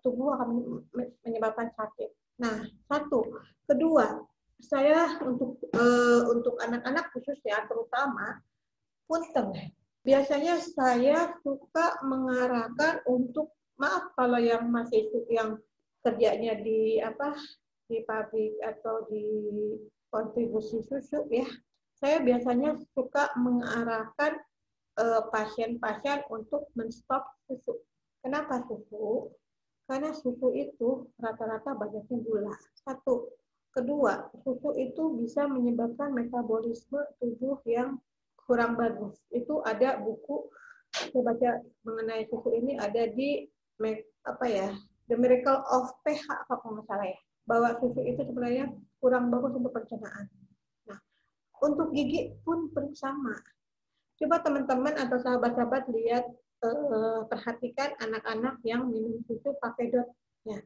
tubuh 0.00 0.40
akan 0.40 0.80
menyebabkan 1.20 1.68
sakit. 1.76 2.08
Nah, 2.40 2.64
satu. 2.88 3.28
Kedua, 3.68 4.24
saya 4.60 5.20
untuk 5.22 5.60
uh, 5.76 6.22
untuk 6.32 6.56
anak-anak 6.64 7.12
khususnya 7.12 7.64
terutama 7.68 8.40
punten 9.04 9.52
biasanya 10.02 10.58
saya 10.62 11.36
suka 11.44 12.00
mengarahkan 12.06 13.04
untuk 13.04 13.52
maaf 13.76 14.10
kalau 14.16 14.40
yang 14.40 14.72
masih 14.72 15.06
yang 15.28 15.60
kerjanya 16.00 16.56
di 16.56 17.02
apa 17.02 17.36
di 17.86 18.00
pabrik 18.06 18.56
atau 18.64 19.04
di 19.10 19.26
kontribusi 20.08 20.80
susu 20.86 21.26
ya 21.28 21.46
saya 21.96 22.20
biasanya 22.20 22.76
suka 22.92 23.32
mengarahkan 23.40 24.36
eh, 25.00 25.22
pasien-pasien 25.32 26.28
uh, 26.28 26.36
untuk 26.36 26.68
menstop 26.76 27.24
susu. 27.48 27.80
Kenapa 28.20 28.60
susu? 28.68 29.32
Karena 29.88 30.12
susu 30.12 30.52
itu 30.52 31.08
rata-rata 31.16 31.72
banyaknya 31.72 32.18
gula. 32.20 32.52
Satu. 32.84 33.32
Kedua, 33.76 34.32
susu 34.40 34.72
itu 34.80 35.20
bisa 35.20 35.44
menyebabkan 35.44 36.08
metabolisme 36.16 36.96
tubuh 37.20 37.60
yang 37.68 38.00
kurang 38.48 38.72
bagus. 38.80 39.20
Itu 39.28 39.60
ada 39.68 40.00
buku 40.00 40.48
saya 40.96 41.20
baca 41.20 41.50
mengenai 41.84 42.24
susu 42.32 42.56
ini 42.56 42.80
ada 42.80 43.04
di 43.12 43.44
apa 44.24 44.46
ya 44.48 44.72
The 45.12 45.16
Miracle 45.20 45.60
of 45.68 45.92
PH 46.08 46.48
apa 46.48 46.64
nggak 46.64 46.88
salah 46.88 47.04
ya 47.04 47.20
bahwa 47.44 47.76
susu 47.78 48.00
itu 48.00 48.24
sebenarnya 48.24 48.72
kurang 48.98 49.28
bagus 49.28 49.52
untuk 49.54 49.76
pencernaan. 49.76 50.26
Nah, 50.88 50.98
untuk 51.60 51.92
gigi 51.92 52.32
pun 52.42 52.72
bersama. 52.72 53.36
Coba 54.16 54.40
teman-teman 54.40 54.96
atau 54.96 55.20
sahabat-sahabat 55.20 55.92
lihat 55.92 56.24
eh, 56.64 57.20
perhatikan 57.28 57.92
anak-anak 58.00 58.56
yang 58.64 58.88
minum 58.88 59.20
susu 59.28 59.52
pakai 59.60 59.92
dot 59.92 60.08
ya. 60.48 60.58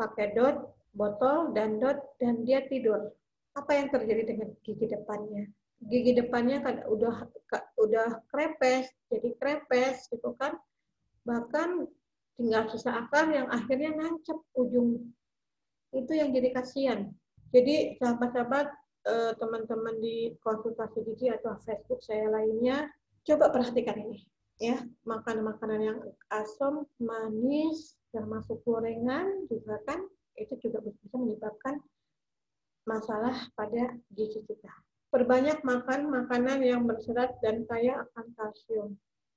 Pakai 0.00 0.32
dot, 0.32 0.72
botol 0.96 1.52
dan 1.52 1.76
dot 1.76 2.16
dan 2.16 2.42
dia 2.48 2.64
tidur. 2.66 3.12
Apa 3.52 3.76
yang 3.76 3.88
terjadi 3.92 4.32
dengan 4.32 4.48
gigi 4.64 4.88
depannya? 4.88 5.44
Gigi 5.92 6.16
depannya 6.16 6.64
kan 6.64 6.76
udah 6.88 7.28
udah 7.76 8.08
krepes, 8.32 8.88
jadi 9.12 9.36
krepes 9.36 10.08
gitu 10.08 10.32
kan. 10.40 10.56
Bahkan 11.28 11.84
tinggal 12.40 12.68
sisa 12.72 12.96
akar 13.04 13.28
yang 13.28 13.48
akhirnya 13.52 13.92
nancep 13.92 14.40
ujung 14.56 15.12
itu 15.92 16.12
yang 16.12 16.32
jadi 16.32 16.52
kasihan. 16.52 17.12
Jadi 17.52 17.96
sahabat-sahabat 18.00 18.72
Eh, 19.06 19.32
teman-teman 19.38 20.02
di 20.02 20.34
konsultasi 20.42 20.98
gigi 21.06 21.30
atau 21.30 21.54
Facebook 21.62 22.02
saya 22.02 22.26
lainnya, 22.26 22.90
coba 23.22 23.54
perhatikan 23.54 24.02
ini 24.02 24.26
ya 24.58 24.82
makan 25.06 25.46
makanan 25.46 25.78
yang 25.78 25.98
asam, 26.34 26.90
manis, 26.98 27.94
termasuk 28.10 28.58
gorengan 28.66 29.46
juga 29.46 29.78
kan 29.86 30.02
itu 30.36 30.54
juga 30.60 30.84
bisa 30.84 31.00
menyebabkan 31.12 31.80
masalah 32.86 33.34
pada 33.58 33.96
gigi 34.14 34.44
kita. 34.46 34.72
Perbanyak 35.10 35.62
makan 35.64 36.12
makanan 36.12 36.60
yang 36.62 36.84
berserat 36.84 37.34
dan 37.40 37.64
kaya 37.66 38.04
akan 38.04 38.26
kalsium. 38.36 38.88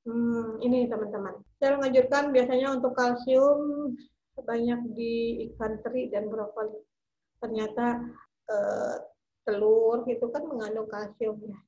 Hmm, 0.04 0.58
ini 0.64 0.90
teman-teman. 0.90 1.40
Saya 1.60 1.78
menganjurkan 1.78 2.32
biasanya 2.34 2.68
untuk 2.78 2.94
kalsium 2.98 3.94
banyak 4.40 4.80
di 4.96 5.46
ikan 5.52 5.84
teri 5.84 6.08
dan 6.08 6.32
brokoli. 6.32 6.80
Ternyata 7.44 8.02
eh, 8.50 8.96
telur 9.50 10.06
gitu 10.06 10.30
kan 10.30 10.46
mengandung 10.46 10.86
kalsium 10.86 11.42
ya. 11.42 11.60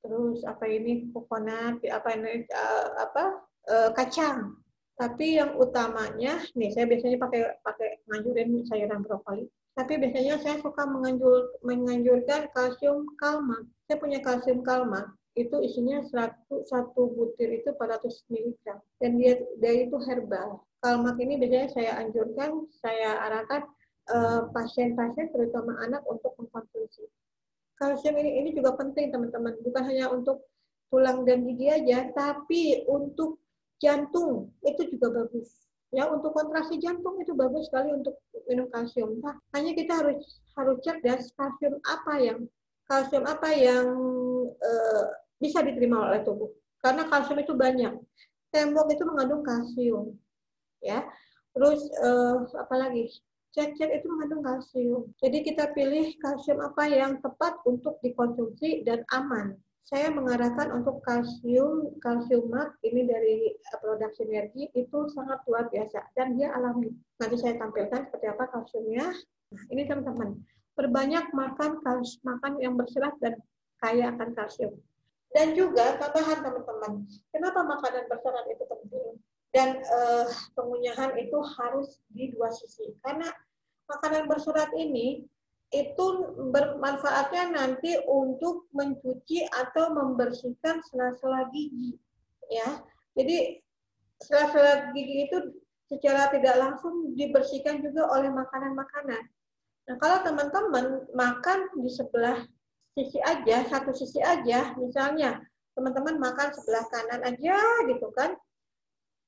Terus 0.00 0.44
apa 0.48 0.64
ini 0.68 1.12
kokonat, 1.12 1.84
apa 1.84 2.08
ini 2.16 2.48
uh, 2.48 2.88
apa 3.04 3.24
uh, 3.68 3.90
kacang. 3.92 4.56
Tapi 4.96 5.40
yang 5.40 5.56
utamanya, 5.56 6.40
nih 6.56 6.70
saya 6.72 6.84
biasanya 6.88 7.18
pakai 7.20 7.40
pakai 7.64 7.88
nganjurin 8.08 8.64
sayuran 8.68 9.00
brokoli. 9.02 9.44
Tapi 9.74 9.96
biasanya 9.96 10.36
saya 10.42 10.60
suka 10.60 10.84
menganjur, 10.84 11.56
menganjurkan 11.64 12.50
kalsium 12.52 13.08
kalma. 13.16 13.64
Saya 13.88 13.96
punya 13.96 14.18
kalsium 14.20 14.60
kalma, 14.60 15.08
itu 15.38 15.56
isinya 15.62 16.04
satu, 16.10 16.66
satu 16.68 17.16
butir 17.16 17.48
itu 17.62 17.72
400 17.72 18.12
mg. 18.28 18.64
Dan 19.00 19.16
dia, 19.16 19.40
dia 19.62 19.72
itu 19.88 19.96
herbal. 20.04 20.60
Kalmak 20.84 21.16
ini 21.16 21.40
biasanya 21.40 21.68
saya 21.72 21.92
anjurkan, 21.96 22.68
saya 22.80 23.24
arahkan 23.30 23.62
eh, 24.10 24.42
pasien-pasien 24.52 25.28
uh, 25.28 25.32
terutama 25.32 25.80
anak 25.80 26.04
untuk 26.08 26.36
mengkonsumsi 26.36 27.08
kalsium 27.80 28.20
ini 28.20 28.44
ini 28.44 28.50
juga 28.52 28.76
penting 28.76 29.08
teman-teman 29.08 29.56
bukan 29.64 29.82
hanya 29.88 30.12
untuk 30.12 30.44
tulang 30.92 31.24
dan 31.24 31.48
gigi 31.48 31.72
aja 31.72 32.12
tapi 32.12 32.84
untuk 32.84 33.40
jantung 33.80 34.52
itu 34.62 34.82
juga 34.94 35.24
bagus. 35.24 35.48
Ya 35.90 36.06
untuk 36.06 36.30
kontraksi 36.30 36.78
jantung 36.78 37.18
itu 37.18 37.34
bagus 37.34 37.66
sekali 37.66 37.90
untuk 37.90 38.14
minum 38.46 38.70
kalsium. 38.70 39.18
Nah 39.18 39.34
hanya 39.58 39.74
kita 39.74 39.98
harus 39.98 40.38
harus 40.54 40.78
cerdas 40.86 41.34
kalsium 41.34 41.82
apa 41.82 42.14
yang 42.22 42.38
kalsium 42.86 43.26
apa 43.26 43.50
yang 43.50 43.86
uh, 44.54 45.04
bisa 45.42 45.66
diterima 45.66 46.06
oleh 46.06 46.22
tubuh. 46.22 46.52
Karena 46.78 47.10
kalsium 47.10 47.42
itu 47.42 47.58
banyak. 47.58 47.98
Tembok 48.54 48.86
itu 48.94 49.02
mengandung 49.02 49.42
kalsium 49.42 50.14
ya. 50.78 51.02
Terus 51.56 51.90
uh, 51.98 52.46
apa 52.54 52.74
lagi? 52.78 53.10
Cek-cek 53.50 53.90
itu 53.90 54.06
mengandung 54.06 54.46
kalsium. 54.46 55.10
Jadi 55.18 55.42
kita 55.42 55.74
pilih 55.74 56.14
kalsium 56.22 56.62
apa 56.62 56.86
yang 56.86 57.18
tepat 57.18 57.58
untuk 57.66 57.98
dikonsumsi 57.98 58.86
dan 58.86 59.02
aman. 59.10 59.58
Saya 59.84 60.12
mengarahkan 60.14 60.70
untuk 60.70 61.02
kalsium, 61.02 61.98
kalsium 61.98 62.46
mat 62.46 62.76
ini 62.86 63.08
dari 63.08 63.58
produk 63.82 64.12
sinergi 64.14 64.70
itu 64.76 64.98
sangat 65.10 65.42
luar 65.50 65.66
biasa 65.72 66.14
dan 66.14 66.38
dia 66.38 66.54
alami. 66.54 66.94
Nanti 67.18 67.36
saya 67.40 67.58
tampilkan 67.58 68.06
seperti 68.06 68.26
apa 68.30 68.44
kalsiumnya. 68.54 69.10
Ini 69.50 69.82
teman-teman, 69.90 70.38
perbanyak 70.78 71.34
makan 71.34 71.82
kalsium, 71.82 72.22
makan 72.22 72.52
yang 72.62 72.78
berserat 72.78 73.18
dan 73.18 73.40
kaya 73.82 74.14
akan 74.14 74.30
kalsium. 74.36 74.78
Dan 75.34 75.58
juga 75.58 75.98
tambahan 75.98 76.38
teman-teman, 76.42 76.92
kenapa 77.34 77.60
makanan 77.66 78.06
berserat 78.06 78.46
itu 78.50 78.64
penting? 78.66 79.18
dan 79.50 79.82
uh, 79.82 80.26
pengunyahan 80.54 81.18
itu 81.18 81.38
harus 81.58 81.98
di 82.14 82.30
dua 82.30 82.54
sisi 82.54 82.94
karena 83.02 83.26
makanan 83.90 84.30
berserat 84.30 84.70
ini 84.78 85.26
itu 85.70 86.06
bermanfaatnya 86.50 87.54
nanti 87.54 87.94
untuk 88.10 88.66
mencuci 88.74 89.46
atau 89.46 89.94
membersihkan 89.94 90.82
sela-sela 90.90 91.46
gigi 91.54 91.94
ya 92.50 92.82
jadi 93.14 93.62
sela-sela 94.18 94.90
gigi 94.90 95.30
itu 95.30 95.38
secara 95.86 96.30
tidak 96.34 96.58
langsung 96.58 97.14
dibersihkan 97.14 97.82
juga 97.86 98.10
oleh 98.10 98.34
makanan-makanan 98.34 99.22
nah 99.86 99.96
kalau 100.02 100.18
teman-teman 100.26 101.06
makan 101.14 101.58
di 101.78 101.90
sebelah 101.90 102.42
sisi 102.98 103.22
aja 103.22 103.62
satu 103.70 103.94
sisi 103.94 104.18
aja 104.18 104.74
misalnya 104.74 105.38
teman-teman 105.78 106.18
makan 106.18 106.50
sebelah 106.50 106.84
kanan 106.90 107.22
aja 107.22 107.58
gitu 107.86 108.10
kan 108.18 108.34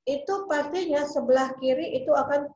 itu 0.03 0.33
pastinya 0.51 1.07
sebelah 1.07 1.55
kiri 1.63 2.03
itu 2.03 2.11
akan 2.11 2.51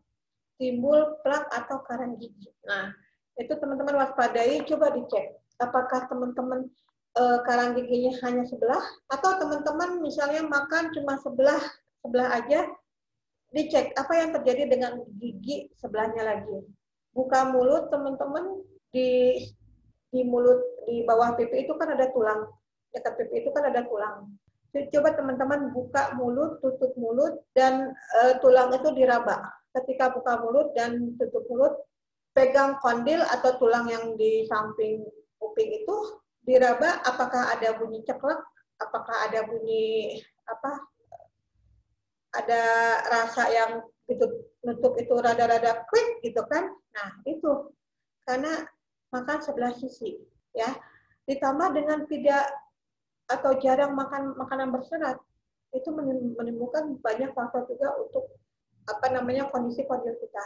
timbul 0.59 1.15
plak 1.23 1.47
atau 1.53 1.79
karang 1.87 2.19
gigi. 2.19 2.51
Nah, 2.67 2.91
itu 3.37 3.53
teman-teman 3.57 4.01
waspadai, 4.01 4.65
coba 4.65 4.93
dicek. 4.93 5.37
Apakah 5.57 6.05
teman-teman 6.09 6.69
e, 7.17 7.23
karang 7.45 7.73
giginya 7.77 8.13
hanya 8.25 8.43
sebelah 8.45 8.81
atau 9.09 9.41
teman-teman 9.41 10.01
misalnya 10.01 10.45
makan 10.45 10.93
cuma 10.93 11.17
sebelah 11.21 11.61
sebelah 12.01 12.29
aja, 12.33 12.69
dicek 13.53 13.93
apa 13.97 14.13
yang 14.17 14.29
terjadi 14.37 14.63
dengan 14.69 15.01
gigi 15.17 15.69
sebelahnya 15.77 16.25
lagi. 16.25 16.65
Buka 17.13 17.49
mulut 17.49 17.89
teman-teman 17.89 18.61
di 18.93 19.41
di 20.13 20.21
mulut 20.23 20.61
di 20.85 21.01
bawah 21.05 21.33
pipi 21.33 21.65
itu 21.65 21.73
kan 21.77 21.93
ada 21.93 22.09
tulang. 22.13 22.45
Dekat 22.93 23.17
pipi 23.17 23.41
itu 23.45 23.49
kan 23.53 23.65
ada 23.69 23.81
tulang 23.85 24.29
coba 24.93 25.09
teman-teman 25.17 25.73
buka 25.73 26.13
mulut, 26.19 26.61
tutup 26.61 26.93
mulut, 26.99 27.41
dan 27.57 27.89
uh, 28.21 28.37
tulang 28.43 28.69
itu 28.75 28.93
diraba. 28.93 29.41
Ketika 29.73 30.13
buka 30.13 30.41
mulut 30.45 30.73
dan 30.77 31.17
tutup 31.17 31.45
mulut, 31.49 31.73
pegang 32.37 32.77
kondil 32.85 33.17
atau 33.17 33.57
tulang 33.57 33.89
yang 33.89 34.13
di 34.13 34.45
samping 34.45 35.01
kuping 35.41 35.69
itu 35.73 36.21
diraba. 36.45 37.01
Apakah 37.01 37.57
ada 37.57 37.73
bunyi 37.81 38.05
ceklek? 38.05 38.37
Apakah 38.77 39.25
ada 39.25 39.41
bunyi 39.49 40.21
apa? 40.45 40.85
Ada 42.37 42.61
rasa 43.09 43.43
yang 43.49 43.71
itu 44.05 44.45
nutup 44.61 44.93
itu 45.01 45.17
rada-rada 45.17 45.81
klik 45.89 46.21
gitu 46.21 46.45
kan? 46.45 46.69
Nah 46.93 47.09
itu 47.25 47.73
karena 48.29 48.69
makan 49.09 49.41
sebelah 49.41 49.73
sisi 49.73 50.21
ya. 50.53 50.77
Ditambah 51.25 51.73
dengan 51.73 52.05
tidak 52.05 52.53
atau 53.27 53.57
jarang 53.57 53.97
makan 53.97 54.37
makanan 54.37 54.69
berserat 54.69 55.17
itu 55.73 55.89
menimbulkan 56.37 57.01
banyak 57.01 57.33
faktor 57.33 57.65
juga 57.67 57.97
untuk 57.99 58.29
apa 58.87 59.09
namanya 59.11 59.49
kondisi 59.49 59.83
kondil 59.89 60.15
kita. 60.15 60.45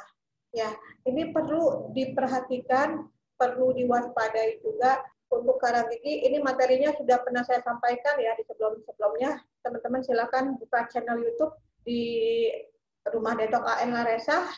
Ya, 0.51 0.67
ini 1.07 1.31
perlu 1.31 1.95
diperhatikan, 1.95 3.07
perlu 3.39 3.71
diwaspadai 3.71 4.59
juga 4.59 4.99
untuk 5.31 5.57
karang 5.63 5.87
gigi. 5.87 6.27
Ini 6.27 6.43
materinya 6.43 6.91
sudah 6.99 7.23
pernah 7.23 7.39
saya 7.47 7.63
sampaikan 7.63 8.19
ya 8.19 8.35
di 8.35 8.43
sebelum-sebelumnya. 8.43 9.39
Teman-teman 9.63 10.03
silakan 10.03 10.59
buka 10.59 10.91
channel 10.91 11.23
YouTube 11.23 11.55
di 11.87 12.03
Rumah 13.07 13.33
Detok 13.39 13.63
AN 13.63 13.95
Laresa. 13.95 14.51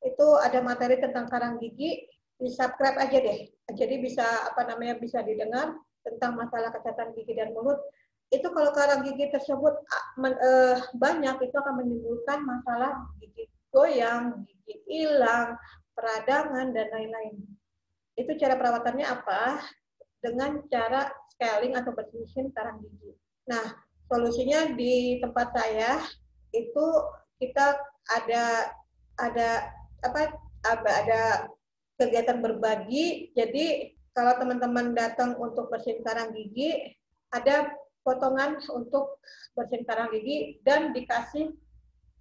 Itu 0.00 0.40
ada 0.40 0.64
materi 0.64 0.96
tentang 0.96 1.28
karang 1.28 1.60
gigi. 1.60 2.08
Di 2.34 2.48
subscribe 2.50 2.98
aja 2.98 3.20
deh. 3.20 3.46
Jadi 3.76 3.94
bisa 4.00 4.24
apa 4.48 4.64
namanya 4.64 4.96
bisa 4.96 5.20
didengar 5.20 5.76
tentang 6.02 6.40
masalah 6.40 6.72
kesehatan 6.72 7.12
gigi 7.12 7.36
dan 7.36 7.52
mulut. 7.52 7.78
Itu 8.32 8.48
kalau 8.48 8.72
karang 8.72 9.04
gigi 9.04 9.28
tersebut 9.28 9.76
eh, 10.24 10.76
banyak 10.96 11.36
itu 11.44 11.54
akan 11.54 11.84
menimbulkan 11.84 12.42
masalah 12.42 13.06
gigi 13.20 13.53
goyang, 13.74 14.46
gigi 14.46 14.78
hilang, 14.86 15.58
peradangan 15.98 16.70
dan 16.70 16.86
lain-lain. 16.94 17.42
Itu 18.14 18.38
cara 18.38 18.54
perawatannya 18.54 19.02
apa? 19.02 19.58
Dengan 20.22 20.62
cara 20.70 21.10
scaling 21.34 21.74
atau 21.74 21.90
bersihin 21.90 22.54
karang 22.54 22.78
gigi. 22.80 23.18
Nah, 23.50 23.74
solusinya 24.06 24.72
di 24.78 25.18
tempat 25.18 25.50
saya 25.52 25.98
itu 26.54 26.86
kita 27.42 27.74
ada 28.14 28.70
ada 29.18 29.48
apa 30.06 30.38
ada 30.62 31.50
kegiatan 31.98 32.38
berbagi. 32.38 33.34
Jadi 33.34 33.94
kalau 34.14 34.38
teman-teman 34.38 34.94
datang 34.94 35.34
untuk 35.42 35.68
bersihin 35.68 36.06
karang 36.06 36.30
gigi, 36.30 36.94
ada 37.34 37.74
potongan 38.06 38.62
untuk 38.70 39.18
bersihin 39.58 39.82
karang 39.82 40.14
gigi 40.14 40.62
dan 40.62 40.94
dikasih 40.94 41.50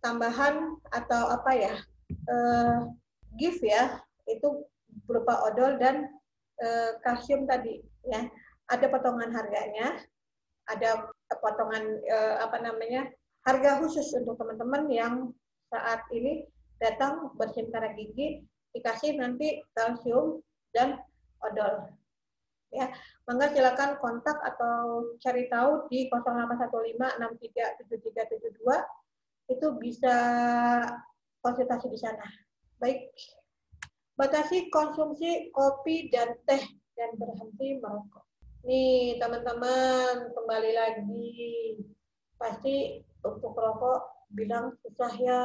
tambahan 0.04 0.76
atau 0.92 1.32
apa 1.32 1.52
ya 1.56 1.76
uh, 2.28 2.92
gift 3.40 3.64
ya 3.64 4.04
itu 4.28 4.68
berupa 5.08 5.48
odol 5.48 5.80
dan 5.80 6.12
uh, 6.60 7.00
kalsium 7.02 7.48
tadi 7.48 7.80
ya 8.06 8.28
ada 8.68 8.86
potongan 8.92 9.32
harganya 9.32 10.04
ada 10.68 11.08
potongan 11.40 12.04
uh, 12.08 12.36
apa 12.44 12.60
namanya 12.60 13.08
harga 13.48 13.80
khusus 13.84 14.12
untuk 14.16 14.40
teman-teman 14.40 14.88
yang 14.92 15.16
saat 15.72 16.04
ini 16.12 16.48
datang 16.80 17.32
karang 17.72 17.96
gigi 17.96 18.44
dikasih 18.76 19.16
nanti 19.16 19.64
kalsium 19.78 20.42
dan 20.74 20.98
odol. 21.40 21.94
Ya, 22.74 22.90
maka 23.30 23.54
silakan 23.54 24.02
kontak 24.02 24.34
atau 24.42 25.14
cari 25.22 25.46
tahu 25.46 25.86
di 25.94 26.10
0815637372 26.10 28.53
itu 29.64 29.80
bisa 29.80 30.16
konsultasi 31.40 31.88
di 31.88 31.96
sana. 31.96 32.28
Baik. 32.84 33.16
Batasi 34.20 34.68
konsumsi 34.68 35.56
kopi 35.56 36.12
dan 36.12 36.36
teh 36.44 36.60
dan 37.00 37.16
berhenti 37.16 37.80
merokok. 37.80 38.28
Nih, 38.68 39.16
teman-teman, 39.24 40.36
kembali 40.36 40.72
lagi. 40.76 41.32
Pasti 42.36 43.08
untuk 43.24 43.56
rokok 43.56 44.28
bilang 44.36 44.76
susah 44.84 45.14
ya 45.16 45.44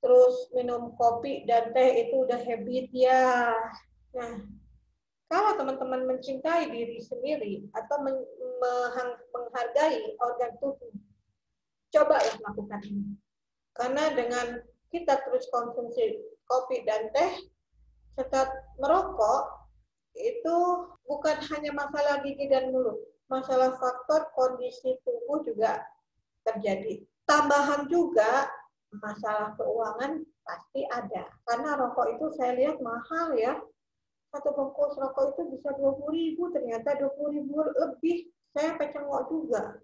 terus 0.00 0.48
minum 0.56 0.96
kopi 0.96 1.44
dan 1.44 1.68
teh 1.76 2.08
itu 2.08 2.24
udah 2.24 2.40
habit 2.40 2.88
ya. 2.96 3.52
Nah, 4.16 4.40
kalau 5.28 5.52
teman-teman 5.60 6.08
mencintai 6.08 6.72
diri 6.72 6.96
sendiri 7.04 7.68
atau 7.76 8.00
menghargai 9.36 10.16
organ 10.16 10.56
tubuh, 10.64 10.96
coba 11.92 12.16
ya 12.24 12.32
lakukan 12.40 12.80
ini. 12.88 13.17
Karena 13.78 14.10
dengan 14.10 14.58
kita 14.90 15.22
terus 15.22 15.46
konsumsi 15.54 16.18
kopi 16.50 16.82
dan 16.82 17.14
teh, 17.14 17.46
serta 18.18 18.50
merokok, 18.82 19.54
itu 20.18 20.58
bukan 21.06 21.38
hanya 21.54 21.70
masalah 21.70 22.18
gigi 22.26 22.50
dan 22.50 22.74
mulut, 22.74 22.98
masalah 23.30 23.78
faktor 23.78 24.26
kondisi 24.34 24.98
tubuh 25.06 25.46
juga 25.46 25.78
terjadi. 26.42 27.06
Tambahan 27.28 27.86
juga 27.86 28.50
masalah 28.98 29.54
keuangan 29.54 30.26
pasti 30.42 30.82
ada. 30.90 31.28
Karena 31.46 31.76
rokok 31.76 32.18
itu 32.18 32.26
saya 32.34 32.56
lihat 32.56 32.82
mahal 32.82 33.36
ya. 33.38 33.60
Satu 34.32 34.56
bungkus 34.56 34.96
rokok 34.96 35.36
itu 35.36 35.42
bisa 35.54 35.70
dua 35.76 35.92
puluh 35.94 36.16
ribu, 36.16 36.48
ternyata 36.50 36.96
dua 36.98 37.12
puluh 37.14 37.36
ribu 37.36 37.62
lebih. 37.62 38.32
Saya 38.56 38.80
pecengok 38.80 39.28
juga. 39.28 39.76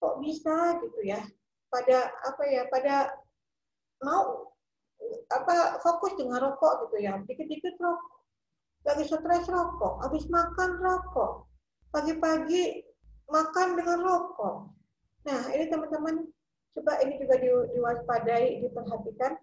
Kok 0.00 0.24
bisa 0.24 0.80
gitu 0.80 1.00
ya? 1.04 1.20
Pada 1.68 2.08
apa 2.24 2.42
ya? 2.48 2.64
Pada 2.72 3.12
mau 4.04 4.54
apa 5.28 5.82
fokus 5.82 6.14
dengan 6.16 6.42
rokok 6.42 6.88
gitu 6.88 6.96
ya. 7.04 7.18
Dikit-dikit 7.24 7.76
rokok. 7.78 8.16
Lagi 8.86 9.04
stres 9.04 9.46
rokok, 9.50 10.00
habis 10.06 10.24
makan 10.30 10.70
rokok. 10.80 11.44
Pagi-pagi 11.92 12.84
makan 13.28 13.76
dengan 13.76 13.98
rokok. 14.04 14.56
Nah, 15.28 15.40
ini 15.52 15.68
teman-teman 15.68 16.24
coba 16.72 17.02
ini 17.04 17.20
juga 17.20 17.36
di, 17.42 17.48
diwaspadai, 17.76 18.64
diperhatikan 18.64 19.36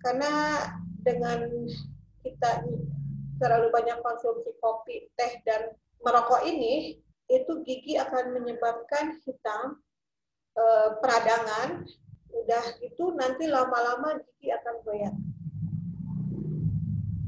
karena 0.00 0.32
dengan 1.04 1.44
kita 2.24 2.64
terlalu 3.40 3.68
banyak 3.72 3.98
konsumsi 4.04 4.52
kopi, 4.60 5.08
teh 5.16 5.40
dan 5.48 5.72
merokok 6.04 6.44
ini 6.44 7.00
itu 7.30 7.52
gigi 7.64 7.94
akan 7.96 8.36
menyebabkan 8.36 9.16
hitam, 9.22 9.80
e, 10.56 10.64
peradangan, 10.98 11.86
udah 12.34 12.64
itu 12.82 13.04
nanti 13.18 13.50
lama-lama 13.50 14.18
gigi 14.22 14.54
akan 14.54 14.74
goyang. 14.86 15.16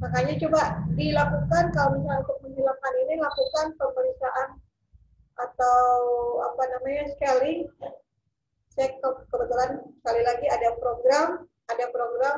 Makanya 0.02 0.34
coba 0.42 0.82
dilakukan 0.98 1.64
kalau 1.70 1.94
misalnya 1.94 2.26
untuk 2.26 2.38
menghilangkan 2.42 2.94
ini 3.06 3.14
lakukan 3.22 3.66
pemeriksaan 3.78 4.48
atau 5.38 5.80
apa 6.42 6.62
namanya 6.74 7.04
scaling. 7.14 7.70
Saya 8.72 8.98
kebetulan 9.02 9.84
sekali 10.00 10.22
lagi 10.24 10.46
ada 10.48 10.74
program 10.80 11.28
ada 11.70 11.86
program 11.92 12.36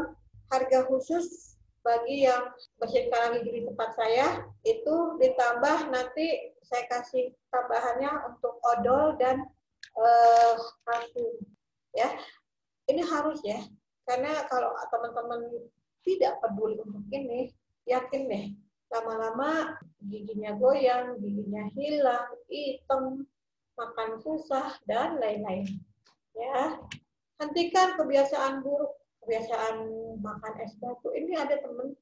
harga 0.53 0.85
khusus 0.91 1.57
bagi 1.85 2.25
yang 2.29 2.53
bersihin 2.81 3.09
karang 3.09 3.41
gigi 3.41 3.61
di 3.61 3.63
tempat 3.65 3.91
saya. 3.97 4.45
Itu 4.65 5.17
ditambah 5.21 5.89
nanti 5.89 6.53
saya 6.65 6.85
kasih 6.89 7.33
tambahannya 7.49 8.13
untuk 8.29 8.61
odol 8.61 9.17
dan 9.21 9.41
uh, 9.97 10.57
ya 11.95 12.09
ini 12.91 13.03
harus 13.05 13.41
ya 13.45 13.61
karena 14.05 14.45
kalau 14.53 14.77
teman-teman 14.93 15.49
tidak 16.05 16.37
peduli 16.45 16.77
untuk 16.85 17.05
ini 17.09 17.53
yakin 17.89 18.29
deh 18.29 18.47
lama-lama 18.93 19.81
giginya 20.05 20.55
goyang 20.55 21.19
giginya 21.19 21.67
hilang 21.73 22.29
hitam 22.47 23.25
makan 23.75 24.23
susah 24.23 24.79
dan 24.87 25.19
lain-lain. 25.19 25.67
Ya 26.35 26.79
hentikan 27.43 27.99
kebiasaan 27.99 28.63
buruk 28.63 28.95
kebiasaan 29.25 29.91
makan 30.23 30.55
es 30.63 30.75
batu. 30.79 31.11
Ini 31.11 31.35
ada 31.35 31.59
temen 31.59 31.95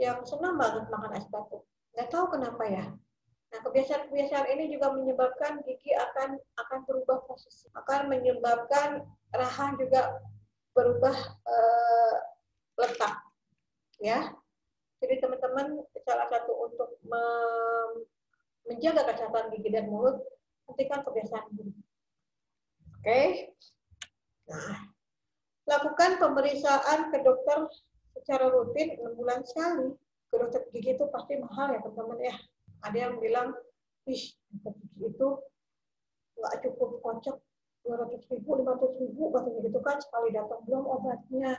yang 0.00 0.24
senang 0.24 0.56
banget 0.56 0.88
makan 0.88 1.12
es 1.16 1.28
batu. 1.28 1.60
Nggak 1.92 2.08
tahu 2.08 2.32
kenapa 2.32 2.64
ya. 2.64 2.84
Nah 3.52 3.60
kebiasaan-kebiasaan 3.68 4.48
ini 4.56 4.72
juga 4.72 4.96
menyebabkan 4.96 5.60
gigi 5.68 5.92
akan 5.92 6.40
akan 6.56 6.78
berubah 6.88 7.20
posisi 7.28 7.68
akan 7.76 8.08
menyebabkan 8.08 9.04
rahang 9.32 9.80
juga 9.80 10.20
berubah 10.72 11.16
uh, 11.48 12.14
letak 12.80 13.14
ya 14.00 14.32
jadi 15.02 15.18
teman-teman 15.18 15.82
salah 16.06 16.28
satu 16.30 16.52
untuk 16.70 16.94
menjaga 18.68 19.02
kesehatan 19.10 19.50
gigi 19.56 19.74
dan 19.74 19.90
mulut 19.90 20.22
hentikan 20.70 21.02
kebiasaan 21.02 21.50
buruk 21.52 21.76
Oke. 23.02 23.50
Nah, 24.46 24.78
lakukan 25.66 26.22
pemeriksaan 26.22 27.10
ke 27.10 27.18
dokter 27.26 27.66
secara 28.14 28.46
rutin 28.46 28.94
6 28.94 29.18
bulan 29.18 29.42
sekali. 29.42 29.90
Ke 30.30 30.38
dokter 30.38 30.62
gigi 30.70 30.94
itu 30.94 31.10
pasti 31.10 31.34
mahal 31.42 31.74
ya 31.74 31.82
teman-teman 31.82 32.30
ya. 32.30 32.36
Ada 32.86 33.10
yang 33.10 33.18
bilang, 33.18 33.58
wih, 34.06 34.22
dokter 34.54 34.86
gigi 34.94 35.18
itu 35.18 35.28
nggak 36.38 36.54
cukup 36.62 36.90
kocok 37.02 37.36
200 37.84 38.30
ribu, 38.30 38.50
500 38.62 39.02
ribu, 39.02 39.22
katanya 39.34 39.60
gitu 39.66 39.80
kan 39.82 39.96
sekali 39.98 40.28
datang 40.30 40.60
belum 40.66 40.84
obatnya, 40.86 41.58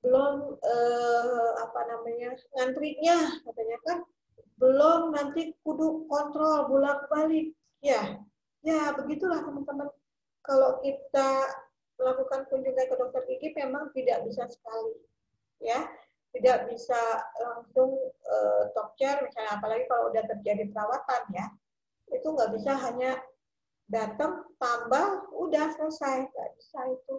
belum 0.00 0.56
eh, 0.62 1.50
apa 1.60 1.80
namanya 1.84 2.30
ngantrinya 2.56 3.18
katanya 3.44 3.78
kan, 3.84 3.98
belum 4.56 5.12
nanti 5.12 5.52
kudu 5.62 6.08
kontrol 6.08 6.66
bolak 6.72 7.06
balik, 7.12 7.52
ya, 7.84 8.18
ya 8.64 8.92
begitulah 8.96 9.44
teman-teman. 9.44 9.92
Kalau 10.42 10.80
kita 10.80 11.44
melakukan 11.98 12.46
kunjungan 12.48 12.86
ke 12.88 12.94
dokter 12.96 13.22
gigi 13.26 13.48
memang 13.58 13.90
tidak 13.92 14.24
bisa 14.24 14.46
sekali 14.48 14.96
ya. 15.60 15.86
Tidak 16.28 16.68
bisa 16.68 17.00
langsung 17.40 17.96
uh, 18.04 18.62
talk 18.76 18.92
chair 19.00 19.16
misalnya 19.24 19.58
apalagi 19.58 19.88
kalau 19.88 20.12
udah 20.12 20.22
terjadi 20.28 20.68
perawatan 20.70 21.22
ya. 21.32 21.46
Itu 22.12 22.36
nggak 22.36 22.52
bisa 22.52 22.76
hanya 22.76 23.16
datang 23.88 24.44
tambah 24.60 25.32
udah 25.32 25.66
selesai 25.74 26.28
nggak 26.28 26.50
bisa 26.60 26.80
itu 26.92 27.14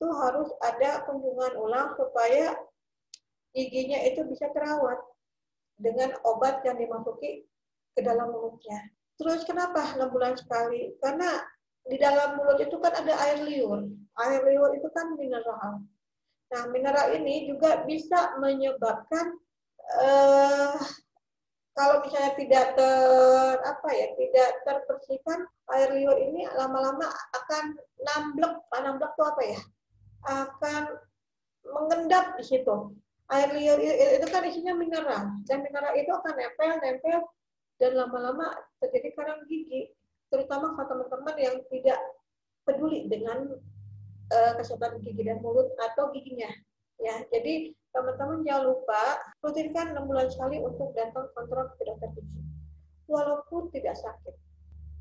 itu 0.00 0.06
harus 0.16 0.48
ada 0.64 1.04
kunjungan 1.04 1.60
ulang 1.60 1.92
supaya 1.92 2.56
giginya 3.52 4.00
itu 4.08 4.24
bisa 4.32 4.48
terawat 4.56 4.96
dengan 5.76 6.16
obat 6.24 6.64
yang 6.64 6.80
dimasuki 6.80 7.44
ke 7.92 8.00
dalam 8.00 8.32
mulutnya. 8.32 8.80
Terus 9.20 9.44
kenapa 9.44 9.92
enam 10.00 10.08
bulan 10.08 10.40
sekali? 10.40 10.96
Karena 11.04 11.44
di 11.84 12.00
dalam 12.00 12.40
mulut 12.40 12.56
itu 12.64 12.76
kan 12.80 12.96
ada 12.96 13.12
air 13.28 13.44
liur. 13.44 13.92
Air 14.24 14.40
liur 14.48 14.72
itu 14.72 14.88
kan 14.96 15.12
mineral. 15.20 15.84
Nah, 16.48 16.62
mineral 16.72 17.12
ini 17.20 17.52
juga 17.52 17.84
bisa 17.84 18.40
menyebabkan 18.40 19.36
uh, 20.00 20.80
kalau 21.78 22.02
misalnya 22.02 22.34
tidak 22.34 22.64
ter 22.74 23.56
apa 23.62 23.88
ya 23.94 24.06
tidak 24.18 24.48
terbersihkan 24.66 25.46
air 25.70 25.88
liur 25.94 26.18
ini 26.18 26.44
lama-lama 26.58 27.06
akan 27.34 27.78
namblek. 28.02 28.54
Namblek 28.74 29.12
itu 29.14 29.22
apa 29.22 29.42
ya? 29.46 29.60
Akan 30.26 30.82
mengendap 31.62 32.34
di 32.36 32.44
situ. 32.44 32.76
Air 33.30 33.54
liur 33.54 33.78
itu 33.80 34.26
kan 34.28 34.42
isinya 34.42 34.74
mineral. 34.74 35.30
Dan 35.46 35.62
mineral 35.62 35.94
itu 35.94 36.10
akan 36.10 36.34
nempel 36.34 36.70
nempel 36.82 37.18
dan 37.78 37.92
lama-lama 37.96 38.50
terjadi 38.82 39.14
karang 39.14 39.46
gigi. 39.46 39.94
Terutama 40.28 40.74
kalau 40.74 41.06
teman-teman 41.06 41.36
yang 41.38 41.56
tidak 41.70 41.98
peduli 42.66 43.06
dengan 43.06 43.56
uh, 44.30 44.52
kesehatan 44.58 44.98
gigi 45.06 45.22
dan 45.22 45.38
mulut 45.38 45.70
atau 45.78 46.10
giginya. 46.10 46.50
Ya 47.00 47.24
jadi 47.32 47.72
teman-teman 47.90 48.46
jangan 48.46 48.70
lupa 48.70 49.02
rutinkan 49.42 49.92
enam 49.94 50.06
bulan 50.06 50.30
sekali 50.30 50.62
untuk 50.62 50.94
datang 50.94 51.26
kontrol 51.34 51.66
ke 51.74 51.82
dokter 51.82 52.10
gigi 52.14 52.40
walaupun 53.10 53.66
tidak 53.74 53.98
sakit 53.98 54.34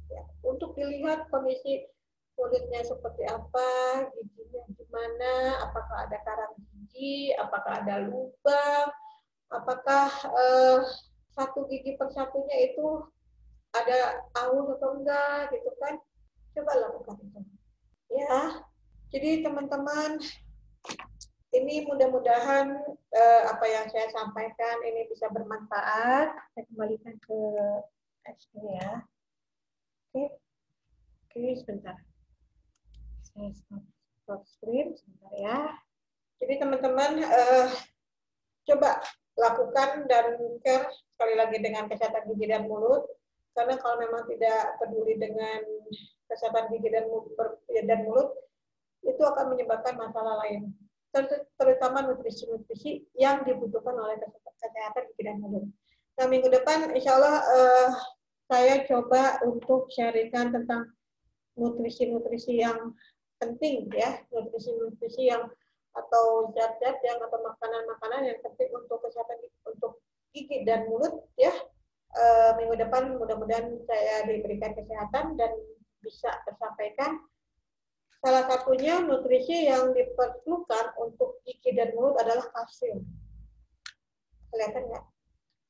ya 0.10 0.26
untuk 0.42 0.74
dilihat 0.74 1.30
kondisi 1.30 1.86
kulitnya 2.34 2.82
seperti 2.82 3.30
apa 3.30 3.70
giginya 4.16 4.64
gimana 4.74 5.34
apakah 5.70 6.10
ada 6.10 6.18
karang 6.26 6.56
gigi, 6.90 7.32
apakah 7.38 7.86
ada 7.86 8.10
lubang, 8.10 8.88
apakah 9.54 10.10
uh, 10.34 10.82
satu 11.38 11.70
gigi 11.70 11.96
persatunya 11.96 12.74
itu 12.74 13.06
ada 13.78 14.26
aus 14.34 14.68
atau 14.76 14.90
enggak 14.98 15.54
gitu 15.54 15.70
kan. 15.78 15.96
Coba 16.58 16.74
lakukan 16.76 17.16
itu. 17.22 17.40
Ya, 18.10 18.66
jadi 19.14 19.46
teman-teman 19.46 20.18
ini 21.50 21.82
mudah-mudahan 21.90 22.78
uh, 22.94 23.42
apa 23.50 23.66
yang 23.66 23.86
saya 23.90 24.08
sampaikan 24.14 24.78
ini 24.86 25.10
bisa 25.10 25.26
bermanfaat. 25.34 26.30
Saya 26.54 26.64
kembalikan 26.70 27.18
ke 27.26 27.40
SD 28.26 28.54
ya. 28.78 29.02
Oke, 30.10 30.24
oke 31.26 31.42
sebentar. 31.58 31.98
Saya 33.26 33.50
stop, 33.58 33.84
stop 34.26 34.42
screen 34.46 34.94
sebentar 34.94 35.34
ya. 35.34 35.60
Jadi 36.38 36.54
teman-teman 36.62 37.26
uh, 37.26 37.68
coba 38.70 39.02
lakukan 39.40 40.06
dan 40.06 40.38
care 40.62 40.86
sekali 41.16 41.34
lagi 41.34 41.58
dengan 41.64 41.90
kesehatan 41.90 42.30
gigi 42.30 42.46
dan 42.46 42.70
mulut 42.70 43.08
karena 43.58 43.76
kalau 43.82 43.98
memang 44.00 44.24
tidak 44.30 44.78
peduli 44.78 45.18
dengan 45.18 45.60
kesehatan 46.30 46.70
gigi 46.72 46.94
dan 46.94 47.10
mulut, 47.10 47.60
dan 47.68 48.00
mulut 48.06 48.30
itu 49.04 49.20
akan 49.20 49.56
menyebabkan 49.56 49.98
masalah 49.98 50.38
lain 50.46 50.70
terutama 51.58 52.06
nutrisi-nutrisi 52.06 53.10
yang 53.18 53.42
dibutuhkan 53.46 53.98
oleh 53.98 54.22
kesehatan 54.62 55.10
gigi 55.14 55.24
dan 55.26 55.42
mulut. 55.42 55.66
Nah 56.20 56.26
minggu 56.28 56.52
depan 56.52 56.92
insya 56.94 57.18
Allah 57.18 57.38
uh, 57.42 57.90
saya 58.50 58.86
coba 58.86 59.42
untuk 59.46 59.90
sharingkan 59.94 60.54
tentang 60.54 60.90
nutrisi-nutrisi 61.58 62.62
yang 62.62 62.94
penting 63.40 63.88
ya, 63.94 64.20
nutrisi-nutrisi 64.34 65.32
yang 65.32 65.48
atau 65.98 66.54
zat-zat 66.54 67.02
yang 67.02 67.18
atau 67.18 67.40
makanan-makanan 67.42 68.30
yang 68.30 68.40
penting 68.46 68.70
untuk 68.74 69.02
kesehatan 69.02 69.42
untuk 69.66 70.02
gigi 70.32 70.62
dan 70.62 70.86
mulut 70.86 71.26
ya 71.34 71.50
e, 72.14 72.24
minggu 72.62 72.78
depan 72.78 73.18
mudah-mudahan 73.18 73.74
saya 73.90 74.26
diberikan 74.30 74.78
kesehatan 74.78 75.34
dan 75.34 75.52
bisa 76.06 76.30
tersampaikan 76.46 77.18
salah 78.20 78.44
satunya 78.52 79.00
nutrisi 79.00 79.72
yang 79.72 79.96
diperlukan 79.96 80.86
untuk 81.00 81.40
gigi 81.48 81.72
dan 81.76 81.96
mulut 81.96 82.20
adalah 82.20 82.44
kalsium. 82.52 83.04
Kelihatan 84.52 84.92
nggak? 84.92 85.06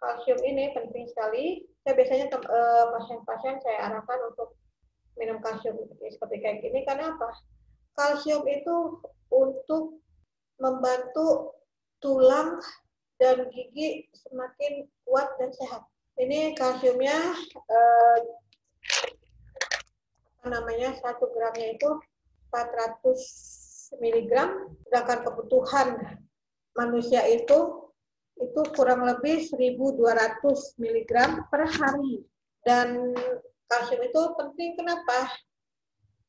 Kalsium 0.02 0.40
ini 0.42 0.74
penting 0.74 1.06
sekali. 1.12 1.70
Saya 1.86 1.94
biasanya 1.94 2.26
eh, 2.34 2.86
pasien-pasien 2.96 3.56
saya 3.62 3.78
arahkan 3.92 4.20
untuk 4.34 4.58
minum 5.20 5.38
kalsium 5.46 5.78
seperti 6.10 6.36
kayak 6.42 6.66
gini. 6.66 6.82
Karena 6.88 7.14
apa? 7.14 7.30
Kalsium 7.94 8.48
itu 8.50 9.04
untuk 9.30 10.02
membantu 10.58 11.54
tulang 12.02 12.58
dan 13.22 13.46
gigi 13.54 14.10
semakin 14.26 14.88
kuat 15.06 15.28
dan 15.38 15.52
sehat. 15.54 15.84
Ini 16.18 16.58
kalsiumnya 16.58 17.16
eh, 17.54 18.20
namanya 20.48 20.96
satu 20.98 21.30
gramnya 21.36 21.76
itu 21.76 21.90
400 22.52 23.98
mg, 23.98 24.34
sedangkan 24.86 25.20
kebutuhan 25.26 25.88
manusia 26.78 27.26
itu 27.26 27.90
itu 28.40 28.62
kurang 28.72 29.04
lebih 29.04 29.44
1.200 29.52 30.80
mg 30.80 31.14
per 31.52 31.62
hari. 31.68 32.24
Dan 32.64 33.12
kalsium 33.68 34.02
itu 34.04 34.22
penting 34.40 34.80
kenapa? 34.80 35.28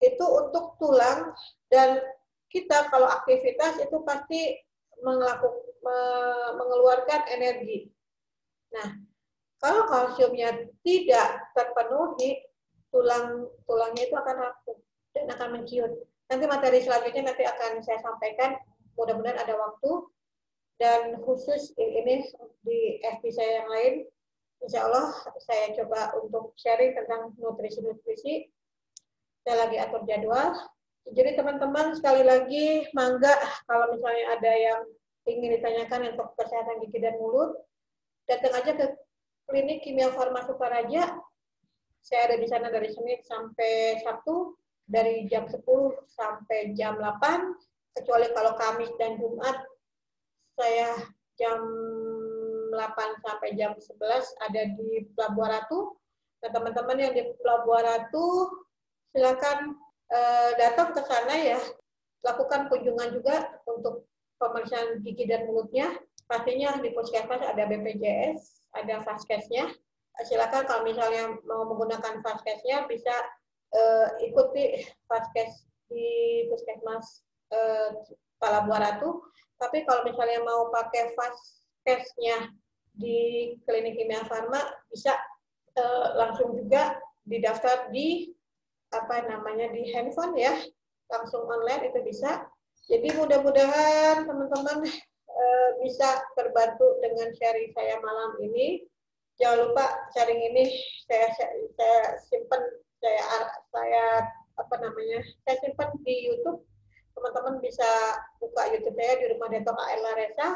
Itu 0.02 0.24
untuk 0.24 0.80
tulang 0.80 1.34
dan 1.70 2.02
kita 2.50 2.90
kalau 2.90 3.06
aktivitas 3.06 3.78
itu 3.78 3.94
pasti 4.02 4.58
mengeluarkan 6.58 7.20
energi. 7.30 7.94
Nah, 8.74 8.98
kalau 9.62 9.86
kalsiumnya 9.86 10.66
tidak 10.82 11.52
terpenuhi, 11.54 12.42
tulang 12.90 13.46
tulangnya 13.68 14.02
itu 14.10 14.16
akan 14.18 14.36
rapuh 14.50 14.78
dan 15.14 15.30
akan 15.30 15.48
menciut. 15.60 15.92
Nanti 16.30 16.44
materi 16.46 16.78
selanjutnya 16.80 17.34
nanti 17.34 17.44
akan 17.44 17.82
saya 17.82 17.98
sampaikan. 18.00 18.56
Mudah-mudahan 18.94 19.42
ada 19.42 19.54
waktu 19.58 19.90
dan 20.78 21.18
khusus 21.26 21.74
ini 21.76 22.24
di 22.64 23.02
FB 23.04 23.22
saya 23.34 23.64
yang 23.64 23.68
lain, 23.68 23.94
insya 24.64 24.88
Allah 24.88 25.12
saya 25.42 25.76
coba 25.76 26.16
untuk 26.22 26.56
sharing 26.56 26.96
tentang 26.96 27.36
nutrisi-nutrisi. 27.36 28.48
Saya 29.44 29.66
lagi 29.66 29.76
atur 29.76 30.04
jadwal 30.08 30.56
jadi 31.08 31.34
teman-teman 31.34 31.96
sekali 31.96 32.22
lagi 32.22 32.86
mangga 32.94 33.32
kalau 33.64 33.96
misalnya 33.96 34.24
ada 34.36 34.52
yang 34.52 34.80
ingin 35.26 35.58
ditanyakan 35.58 36.14
untuk 36.14 36.36
kesehatan 36.36 36.84
gigi 36.86 37.00
dan 37.00 37.16
mulut, 37.16 37.56
datang 38.28 38.52
aja 38.54 38.72
ke 38.76 38.86
klinik 39.48 39.80
kimia 39.82 40.12
farma 40.12 40.44
Sukaraja. 40.44 41.18
Saya 42.00 42.20
ada 42.32 42.36
di 42.40 42.46
sana 42.48 42.72
dari 42.72 42.88
Senin 42.92 43.20
sampai 43.26 44.00
Sabtu, 44.00 44.56
dari 44.90 45.30
jam 45.30 45.46
10 45.46 45.62
sampai 46.10 46.74
jam 46.74 46.98
8, 46.98 48.02
kecuali 48.02 48.26
kalau 48.34 48.52
Kamis 48.58 48.90
dan 48.98 49.16
Jumat, 49.16 49.56
saya 50.58 50.98
jam 51.38 51.58
8 52.74 53.24
sampai 53.24 53.54
jam 53.54 53.72
11 53.78 53.94
ada 54.50 54.62
di 54.74 55.06
Pelabuhan 55.14 55.56
Ratu. 55.56 55.94
Nah, 56.42 56.50
teman-teman 56.50 56.98
yang 56.98 57.12
di 57.14 57.22
Pelabuhan 57.38 57.86
Ratu, 57.86 58.50
silakan 59.14 59.78
Eh, 60.10 60.50
datang 60.58 60.90
ke 60.90 61.06
sana 61.06 61.38
ya, 61.38 61.60
lakukan 62.26 62.66
kunjungan 62.66 63.14
juga 63.14 63.46
untuk 63.70 64.10
pemeriksaan 64.42 64.98
gigi 65.06 65.30
dan 65.30 65.46
mulutnya. 65.46 65.86
Pastinya 66.26 66.82
di 66.82 66.90
puskesmas 66.90 67.38
ada 67.38 67.62
BPJS, 67.70 68.66
ada 68.74 69.06
Faskesnya. 69.06 69.70
Silakan 70.26 70.66
kalau 70.66 70.82
misalnya 70.82 71.38
mau 71.46 71.62
menggunakan 71.62 72.26
Faskesnya 72.26 72.90
bisa 72.90 73.14
uh, 73.74 74.06
ikuti 74.22 74.84
Faskes 75.06 75.66
di 75.90 76.46
puskesmas 76.50 77.22
uh, 77.54 77.94
Palabuhan 78.38 78.82
Ratu. 78.82 79.24
Tapi 79.60 79.84
kalau 79.84 80.06
misalnya 80.06 80.40
mau 80.46 80.72
pakai 80.72 81.12
Faskesnya 81.14 82.50
di 82.96 83.54
klinik 83.64 83.96
kimia 83.96 84.26
farma 84.26 84.60
bisa 84.90 85.14
uh, 85.78 86.18
langsung 86.18 86.56
juga 86.58 86.98
didaftar 87.28 87.92
di 87.94 88.34
apa 88.90 89.26
namanya 89.30 89.70
di 89.70 89.90
handphone 89.94 90.34
ya. 90.34 90.54
Langsung 91.10 91.46
online 91.46 91.90
itu 91.90 92.00
bisa. 92.06 92.46
Jadi 92.90 93.14
mudah-mudahan 93.14 94.26
teman-teman 94.26 94.82
e, 95.30 95.46
bisa 95.82 96.22
terbantu 96.34 96.98
dengan 97.02 97.30
sharing 97.38 97.70
saya 97.74 97.98
malam 98.02 98.34
ini. 98.42 98.82
Jangan 99.38 99.70
lupa 99.70 99.86
sharing 100.14 100.42
ini. 100.42 100.70
Saya 101.06 101.30
saya 101.78 101.98
simpan 102.30 102.62
saya 103.00 103.24
saya 103.72 104.06
apa 104.60 104.74
namanya 104.78 105.24
saya 105.44 105.56
simpan 105.64 105.90
di 106.04 106.30
YouTube 106.30 106.62
teman-teman 107.16 107.58
bisa 107.64 107.88
buka 108.38 108.70
YouTube 108.70 108.96
saya 108.96 109.14
di 109.18 109.26
rumah 109.34 109.48
detok 109.48 109.76
AL 109.76 110.00
Laresa 110.04 110.48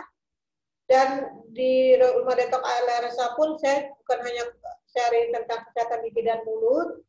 dan 0.85 1.09
di 1.57 1.97
rumah 1.97 2.37
detok 2.37 2.61
AL 2.61 2.85
Laresa 2.85 3.33
pun 3.35 3.57
saya 3.57 3.89
bukan 4.05 4.19
hanya 4.29 4.45
sharing 4.93 5.33
tentang 5.33 5.65
kesehatan 5.73 6.05
gigi 6.05 6.23
dan 6.23 6.45
mulut 6.45 7.05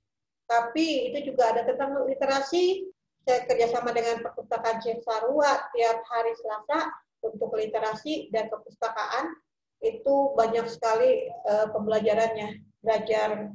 tapi 0.45 1.10
itu 1.12 1.34
juga 1.34 1.54
ada 1.54 1.65
tentang 1.65 2.06
literasi. 2.06 2.86
Saya 3.26 3.41
kerjasama 3.50 3.89
dengan 3.89 4.21
perpustakaan 4.21 4.78
Cisarua 4.86 5.74
tiap 5.74 5.98
hari 6.06 6.34
Selasa 6.38 6.93
untuk 7.26 7.58
literasi 7.58 8.30
dan 8.30 8.54
perpustakaan 8.54 9.34
itu 9.82 10.38
banyak 10.38 10.69
sekali 10.69 11.34
uh, 11.50 11.74
pembelajarannya. 11.74 12.62
Belajar 12.86 13.50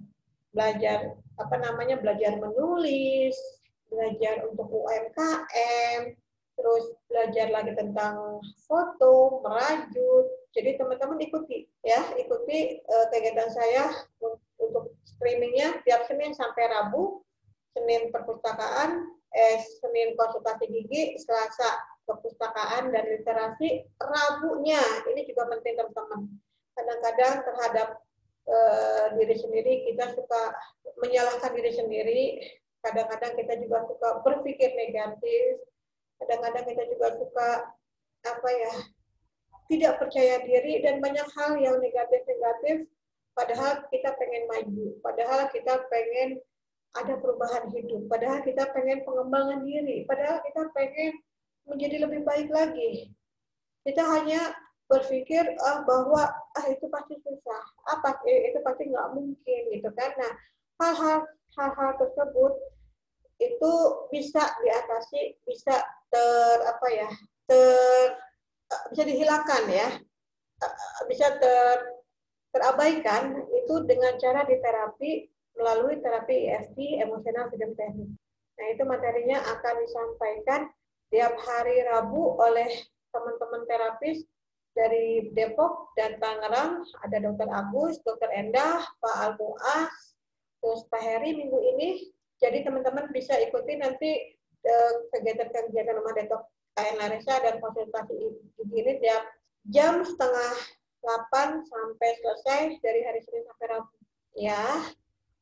belajar 0.50 1.14
apa 1.38 1.54
namanya 1.60 2.00
belajar 2.00 2.40
menulis, 2.40 3.36
belajar 3.90 4.46
untuk 4.48 4.70
UMKM, 4.70 6.14
terus 6.58 6.84
belajar 7.08 7.46
lagi 7.50 7.72
tentang 7.74 8.40
foto, 8.68 9.40
merajut, 9.44 10.26
Jadi 10.50 10.82
teman-teman 10.82 11.22
ikuti 11.22 11.70
ya, 11.86 12.10
ikuti 12.18 12.82
uh, 12.90 13.06
kegiatan 13.14 13.54
saya 13.54 13.94
untuk 14.58 14.98
streamingnya 15.06 15.78
tiap 15.86 16.10
Senin 16.10 16.34
sampai 16.34 16.66
Rabu. 16.66 17.22
Senin 17.70 18.10
perpustakaan, 18.10 19.14
eh, 19.30 19.62
Senin 19.78 20.18
konsultasi 20.18 20.66
gigi, 20.66 21.14
Selasa 21.22 21.78
perpustakaan 22.02 22.90
dan 22.90 23.06
literasi, 23.06 23.86
Rabunya 24.02 24.82
ini 25.06 25.22
juga 25.30 25.46
penting 25.54 25.78
teman-teman. 25.78 26.26
Kadang-kadang 26.74 27.34
terhadap 27.46 27.88
uh, 28.50 29.14
diri 29.14 29.36
sendiri 29.38 29.72
kita 29.86 30.12
suka 30.18 30.42
menyalahkan 30.98 31.54
diri 31.54 31.72
sendiri, 31.72 32.22
kadang-kadang 32.82 33.38
kita 33.38 33.54
juga 33.62 33.86
suka 33.86 34.08
berpikir 34.26 34.74
negatif, 34.74 35.62
kadang-kadang 36.18 36.64
kita 36.66 36.82
juga 36.90 37.08
suka 37.16 37.48
apa 38.20 38.50
ya 38.52 38.74
tidak 39.70 40.02
percaya 40.02 40.42
diri 40.42 40.82
dan 40.82 40.98
banyak 40.98 41.24
hal 41.38 41.54
yang 41.62 41.78
negatif-negatif. 41.78 42.90
Padahal 43.38 43.86
kita 43.88 44.10
pengen 44.18 44.44
maju. 44.50 44.86
Padahal 44.98 45.46
kita 45.54 45.86
pengen 45.86 46.42
ada 46.98 47.14
perubahan 47.22 47.70
hidup. 47.70 48.10
Padahal 48.10 48.42
kita 48.42 48.66
pengen 48.74 49.06
pengembangan 49.06 49.62
diri. 49.62 50.02
Padahal 50.10 50.42
kita 50.42 50.74
pengen 50.74 51.22
menjadi 51.70 52.02
lebih 52.02 52.26
baik 52.26 52.50
lagi. 52.50 53.14
Kita 53.86 54.02
hanya 54.02 54.50
berpikir 54.90 55.54
ah, 55.62 55.86
bahwa 55.86 56.26
ah 56.34 56.66
itu 56.66 56.90
pasti 56.90 57.14
susah. 57.22 57.62
Apa? 57.94 58.18
Eh, 58.26 58.50
itu 58.50 58.58
pasti 58.66 58.90
nggak 58.90 59.14
mungkin 59.14 59.62
gitu 59.70 59.90
kan. 59.94 60.10
Nah 60.18 60.32
hal-hal 60.82 61.18
hal-hal 61.54 61.90
tersebut 62.02 62.52
itu 63.40 63.72
bisa 64.12 64.42
diatasi 64.60 65.38
bisa 65.46 65.80
ter 66.10 66.58
apa 66.66 66.86
ya 66.90 67.10
ter 67.46 68.18
bisa 68.90 69.02
dihilangkan 69.06 69.62
ya. 69.70 69.88
Bisa 71.06 71.38
ter 71.38 72.02
terabaikan 72.50 73.46
itu 73.54 73.74
dengan 73.86 74.18
cara 74.18 74.42
diterapi 74.42 75.30
melalui 75.54 76.02
terapi 76.02 76.50
EFT 76.50 76.98
emosional 76.98 77.46
freedom 77.46 77.78
technique. 77.78 78.18
Nah 78.58 78.66
itu 78.74 78.82
materinya 78.82 79.38
akan 79.38 79.74
disampaikan 79.86 80.60
tiap 81.14 81.34
hari 81.38 81.86
Rabu 81.86 82.38
oleh 82.42 82.70
teman-teman 83.14 83.62
terapis 83.66 84.26
dari 84.74 85.30
Depok 85.34 85.94
dan 85.98 86.16
Tangerang. 86.22 86.86
Ada 87.04 87.18
Dokter 87.22 87.48
Agus, 87.50 87.98
Dokter 88.06 88.30
Endah, 88.34 88.82
Pak 89.02 89.16
Almuas, 89.26 90.14
terus 90.62 90.82
Pak 90.88 91.02
Heri 91.02 91.36
minggu 91.36 91.58
ini. 91.76 92.10
Jadi 92.40 92.64
teman-teman 92.64 93.12
bisa 93.12 93.36
ikuti 93.36 93.76
nanti 93.76 94.10
eh, 94.64 94.92
kegiatan-kegiatan 95.12 95.96
rumah 95.96 96.16
detok 96.16 96.42
KN 96.78 96.96
Larissa 96.96 97.36
dan 97.44 97.60
konsultasi 97.60 98.16
gigi 98.56 98.76
ini 98.80 98.96
tiap 99.04 99.28
jam 99.68 100.00
setengah 100.00 100.52
8 101.04 101.68
sampai 101.68 102.10
selesai 102.24 102.80
dari 102.80 103.04
hari 103.04 103.20
Senin 103.20 103.44
sampai 103.44 103.66
Rabu. 103.76 103.92
Ya, 104.38 104.62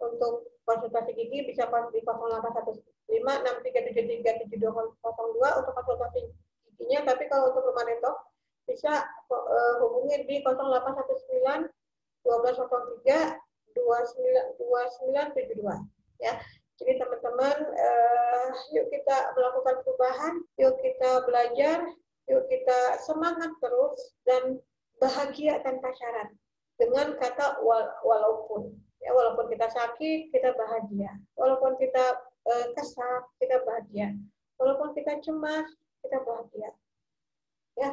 untuk 0.02 0.50
konsultasi 0.66 1.14
gigi 1.14 1.46
bisa 1.46 1.70
di 1.94 2.02
0815 2.02 2.82
63737202 3.08 5.58
untuk 5.62 5.72
konsultasi 5.72 6.28
giginya, 6.72 7.08
tapi 7.08 7.24
kalau 7.30 7.54
untuk 7.54 7.72
rumah 7.72 7.86
detok 7.88 8.27
bisa 8.68 9.08
uh, 9.32 9.74
hubungi 9.80 10.28
di 10.28 10.44
0819 10.44 11.72
1203 12.22 13.40
2972 13.72 16.20
ya. 16.20 16.36
Jadi 16.78 16.94
teman-teman, 16.94 17.58
uh, 17.74 18.50
yuk 18.70 18.86
kita 18.86 19.34
melakukan 19.34 19.82
perubahan, 19.82 20.34
yuk 20.62 20.78
kita 20.78 21.26
belajar, 21.26 21.90
yuk 22.30 22.46
kita 22.46 23.02
semangat 23.02 23.50
terus 23.58 24.14
dan 24.22 24.62
bahagia 25.02 25.58
tanpa 25.66 25.90
syarat. 25.98 26.30
Dengan 26.78 27.18
kata 27.18 27.58
walaupun. 28.06 28.70
Ya 29.02 29.10
walaupun 29.14 29.50
kita 29.50 29.66
sakit 29.66 30.30
kita 30.30 30.54
bahagia. 30.54 31.10
Walaupun 31.34 31.74
kita 31.82 32.22
uh, 32.46 32.66
kesal 32.78 33.26
kita 33.42 33.58
bahagia. 33.66 34.14
Walaupun 34.62 34.94
kita 34.94 35.18
cemas 35.26 35.66
kita 36.06 36.22
bahagia. 36.22 36.70
Ya 37.74 37.90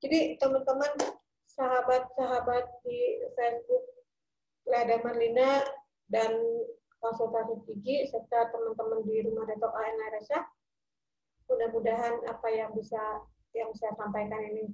jadi 0.00 0.40
teman-teman 0.40 0.96
sahabat-sahabat 1.44 2.64
di 2.88 3.20
Facebook 3.36 3.84
Lada 4.64 4.96
Marlina 5.04 5.60
dan 6.08 6.32
konsultasi 7.04 7.60
gigi 7.68 8.08
serta 8.08 8.48
teman-teman 8.48 9.04
di 9.04 9.20
rumah 9.28 9.44
Dato 9.44 9.68
AN 9.68 9.94
Larasa. 10.00 10.48
Mudah-mudahan 11.52 12.24
apa 12.32 12.48
yang 12.48 12.72
bisa 12.72 13.00
yang 13.52 13.68
saya 13.76 13.92
sampaikan 14.00 14.40
ini 14.40 14.72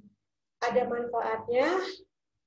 ada 0.63 0.87
manfaatnya. 0.87 1.75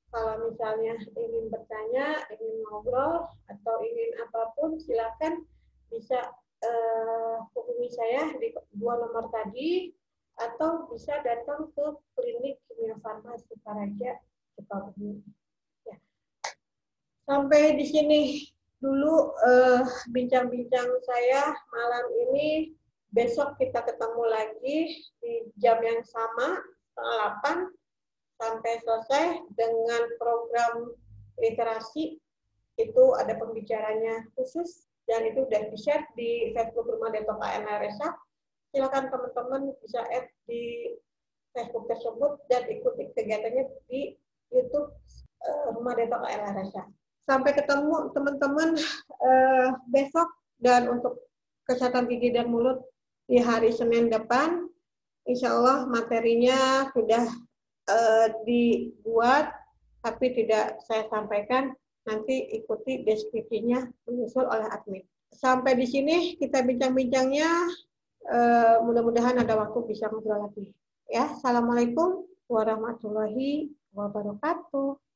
Kalau 0.10 0.50
misalnya 0.50 0.98
ingin 1.14 1.54
bertanya, 1.54 2.26
ingin 2.34 2.66
ngobrol 2.66 3.30
atau 3.46 3.76
ingin 3.86 4.10
apa 4.26 4.56
pun, 4.58 4.74
silakan 4.82 5.46
bisa 5.94 6.34
uh, 6.66 7.46
hubungi 7.54 7.94
saya 7.94 8.34
di 8.42 8.50
dua 8.74 8.98
nomor 8.98 9.30
tadi 9.30 9.94
atau 10.40 10.88
bisa 10.88 11.20
datang 11.22 11.68
ke 11.76 11.86
klinik 12.16 12.56
kimia 12.72 12.96
farmasi 13.04 13.54
Paraja 13.62 14.16
Sukabumi. 14.56 15.20
Ya. 15.84 16.00
Sampai 17.28 17.76
di 17.76 17.86
sini 17.86 18.22
dulu 18.80 19.36
eh, 19.44 19.84
bincang-bincang 20.16 20.88
uh, 20.88 21.04
saya 21.04 21.52
malam 21.76 22.06
ini. 22.28 22.74
Besok 23.10 23.58
kita 23.58 23.82
ketemu 23.90 24.24
lagi 24.30 24.94
di 25.18 25.50
jam 25.58 25.82
yang 25.82 25.98
sama, 26.06 26.62
setengah 26.94 27.42
8 27.42 28.38
sampai 28.38 28.74
selesai 28.86 29.26
dengan 29.58 30.04
program 30.22 30.94
literasi. 31.42 32.22
Itu 32.78 33.18
ada 33.18 33.34
pembicaranya 33.34 34.30
khusus 34.38 34.86
dan 35.10 35.26
itu 35.26 35.42
sudah 35.42 35.74
di-share 35.74 36.06
di 36.14 36.54
Facebook 36.54 36.86
Rumah 36.86 37.10
Detok 37.10 37.42
ANRSA. 37.42 38.14
Silakan 38.70 39.10
teman-teman 39.10 39.74
bisa 39.82 40.06
add 40.14 40.30
di 40.46 40.94
Facebook 41.58 41.90
tersebut 41.90 42.38
dan 42.54 42.70
ikuti 42.70 43.10
kegiatannya 43.18 43.66
di 43.90 44.14
YouTube 44.54 44.94
uh, 45.42 45.74
Rumah 45.74 45.94
Detok 45.98 46.22
ANRSA. 46.22 46.84
Sampai 47.26 47.58
ketemu 47.58 48.14
teman-teman 48.14 48.78
uh, 49.22 49.70
besok 49.90 50.30
dan 50.62 50.90
untuk 50.90 51.18
kesehatan 51.66 52.10
gigi 52.10 52.34
dan 52.34 52.50
mulut 52.50 52.82
di 53.26 53.42
hari 53.42 53.74
Senin 53.74 54.10
depan. 54.10 54.70
Insya 55.26 55.54
Allah 55.54 55.86
materinya 55.86 56.90
sudah 56.94 57.26
uh, 57.90 58.28
dibuat, 58.46 59.54
tapi 60.02 60.34
tidak 60.34 60.82
saya 60.86 61.06
sampaikan. 61.10 61.74
Nanti 62.10 62.50
ikuti 62.58 63.06
deskripsinya 63.06 63.86
menyusul 64.10 64.46
oleh 64.50 64.66
admin. 64.74 65.06
Sampai 65.30 65.78
di 65.78 65.86
sini 65.86 66.38
kita 66.38 66.66
bincang-bincangnya. 66.66 67.50
Uh, 68.28 68.84
mudah-mudahan 68.84 69.40
ada 69.40 69.56
waktu 69.56 69.80
bisa 69.88 70.12
ngobrol 70.12 70.44
lagi. 70.44 70.76
Ya, 71.10 71.32
assalamualaikum 71.34 72.28
warahmatullahi 72.52 73.72
wabarakatuh. 73.96 75.09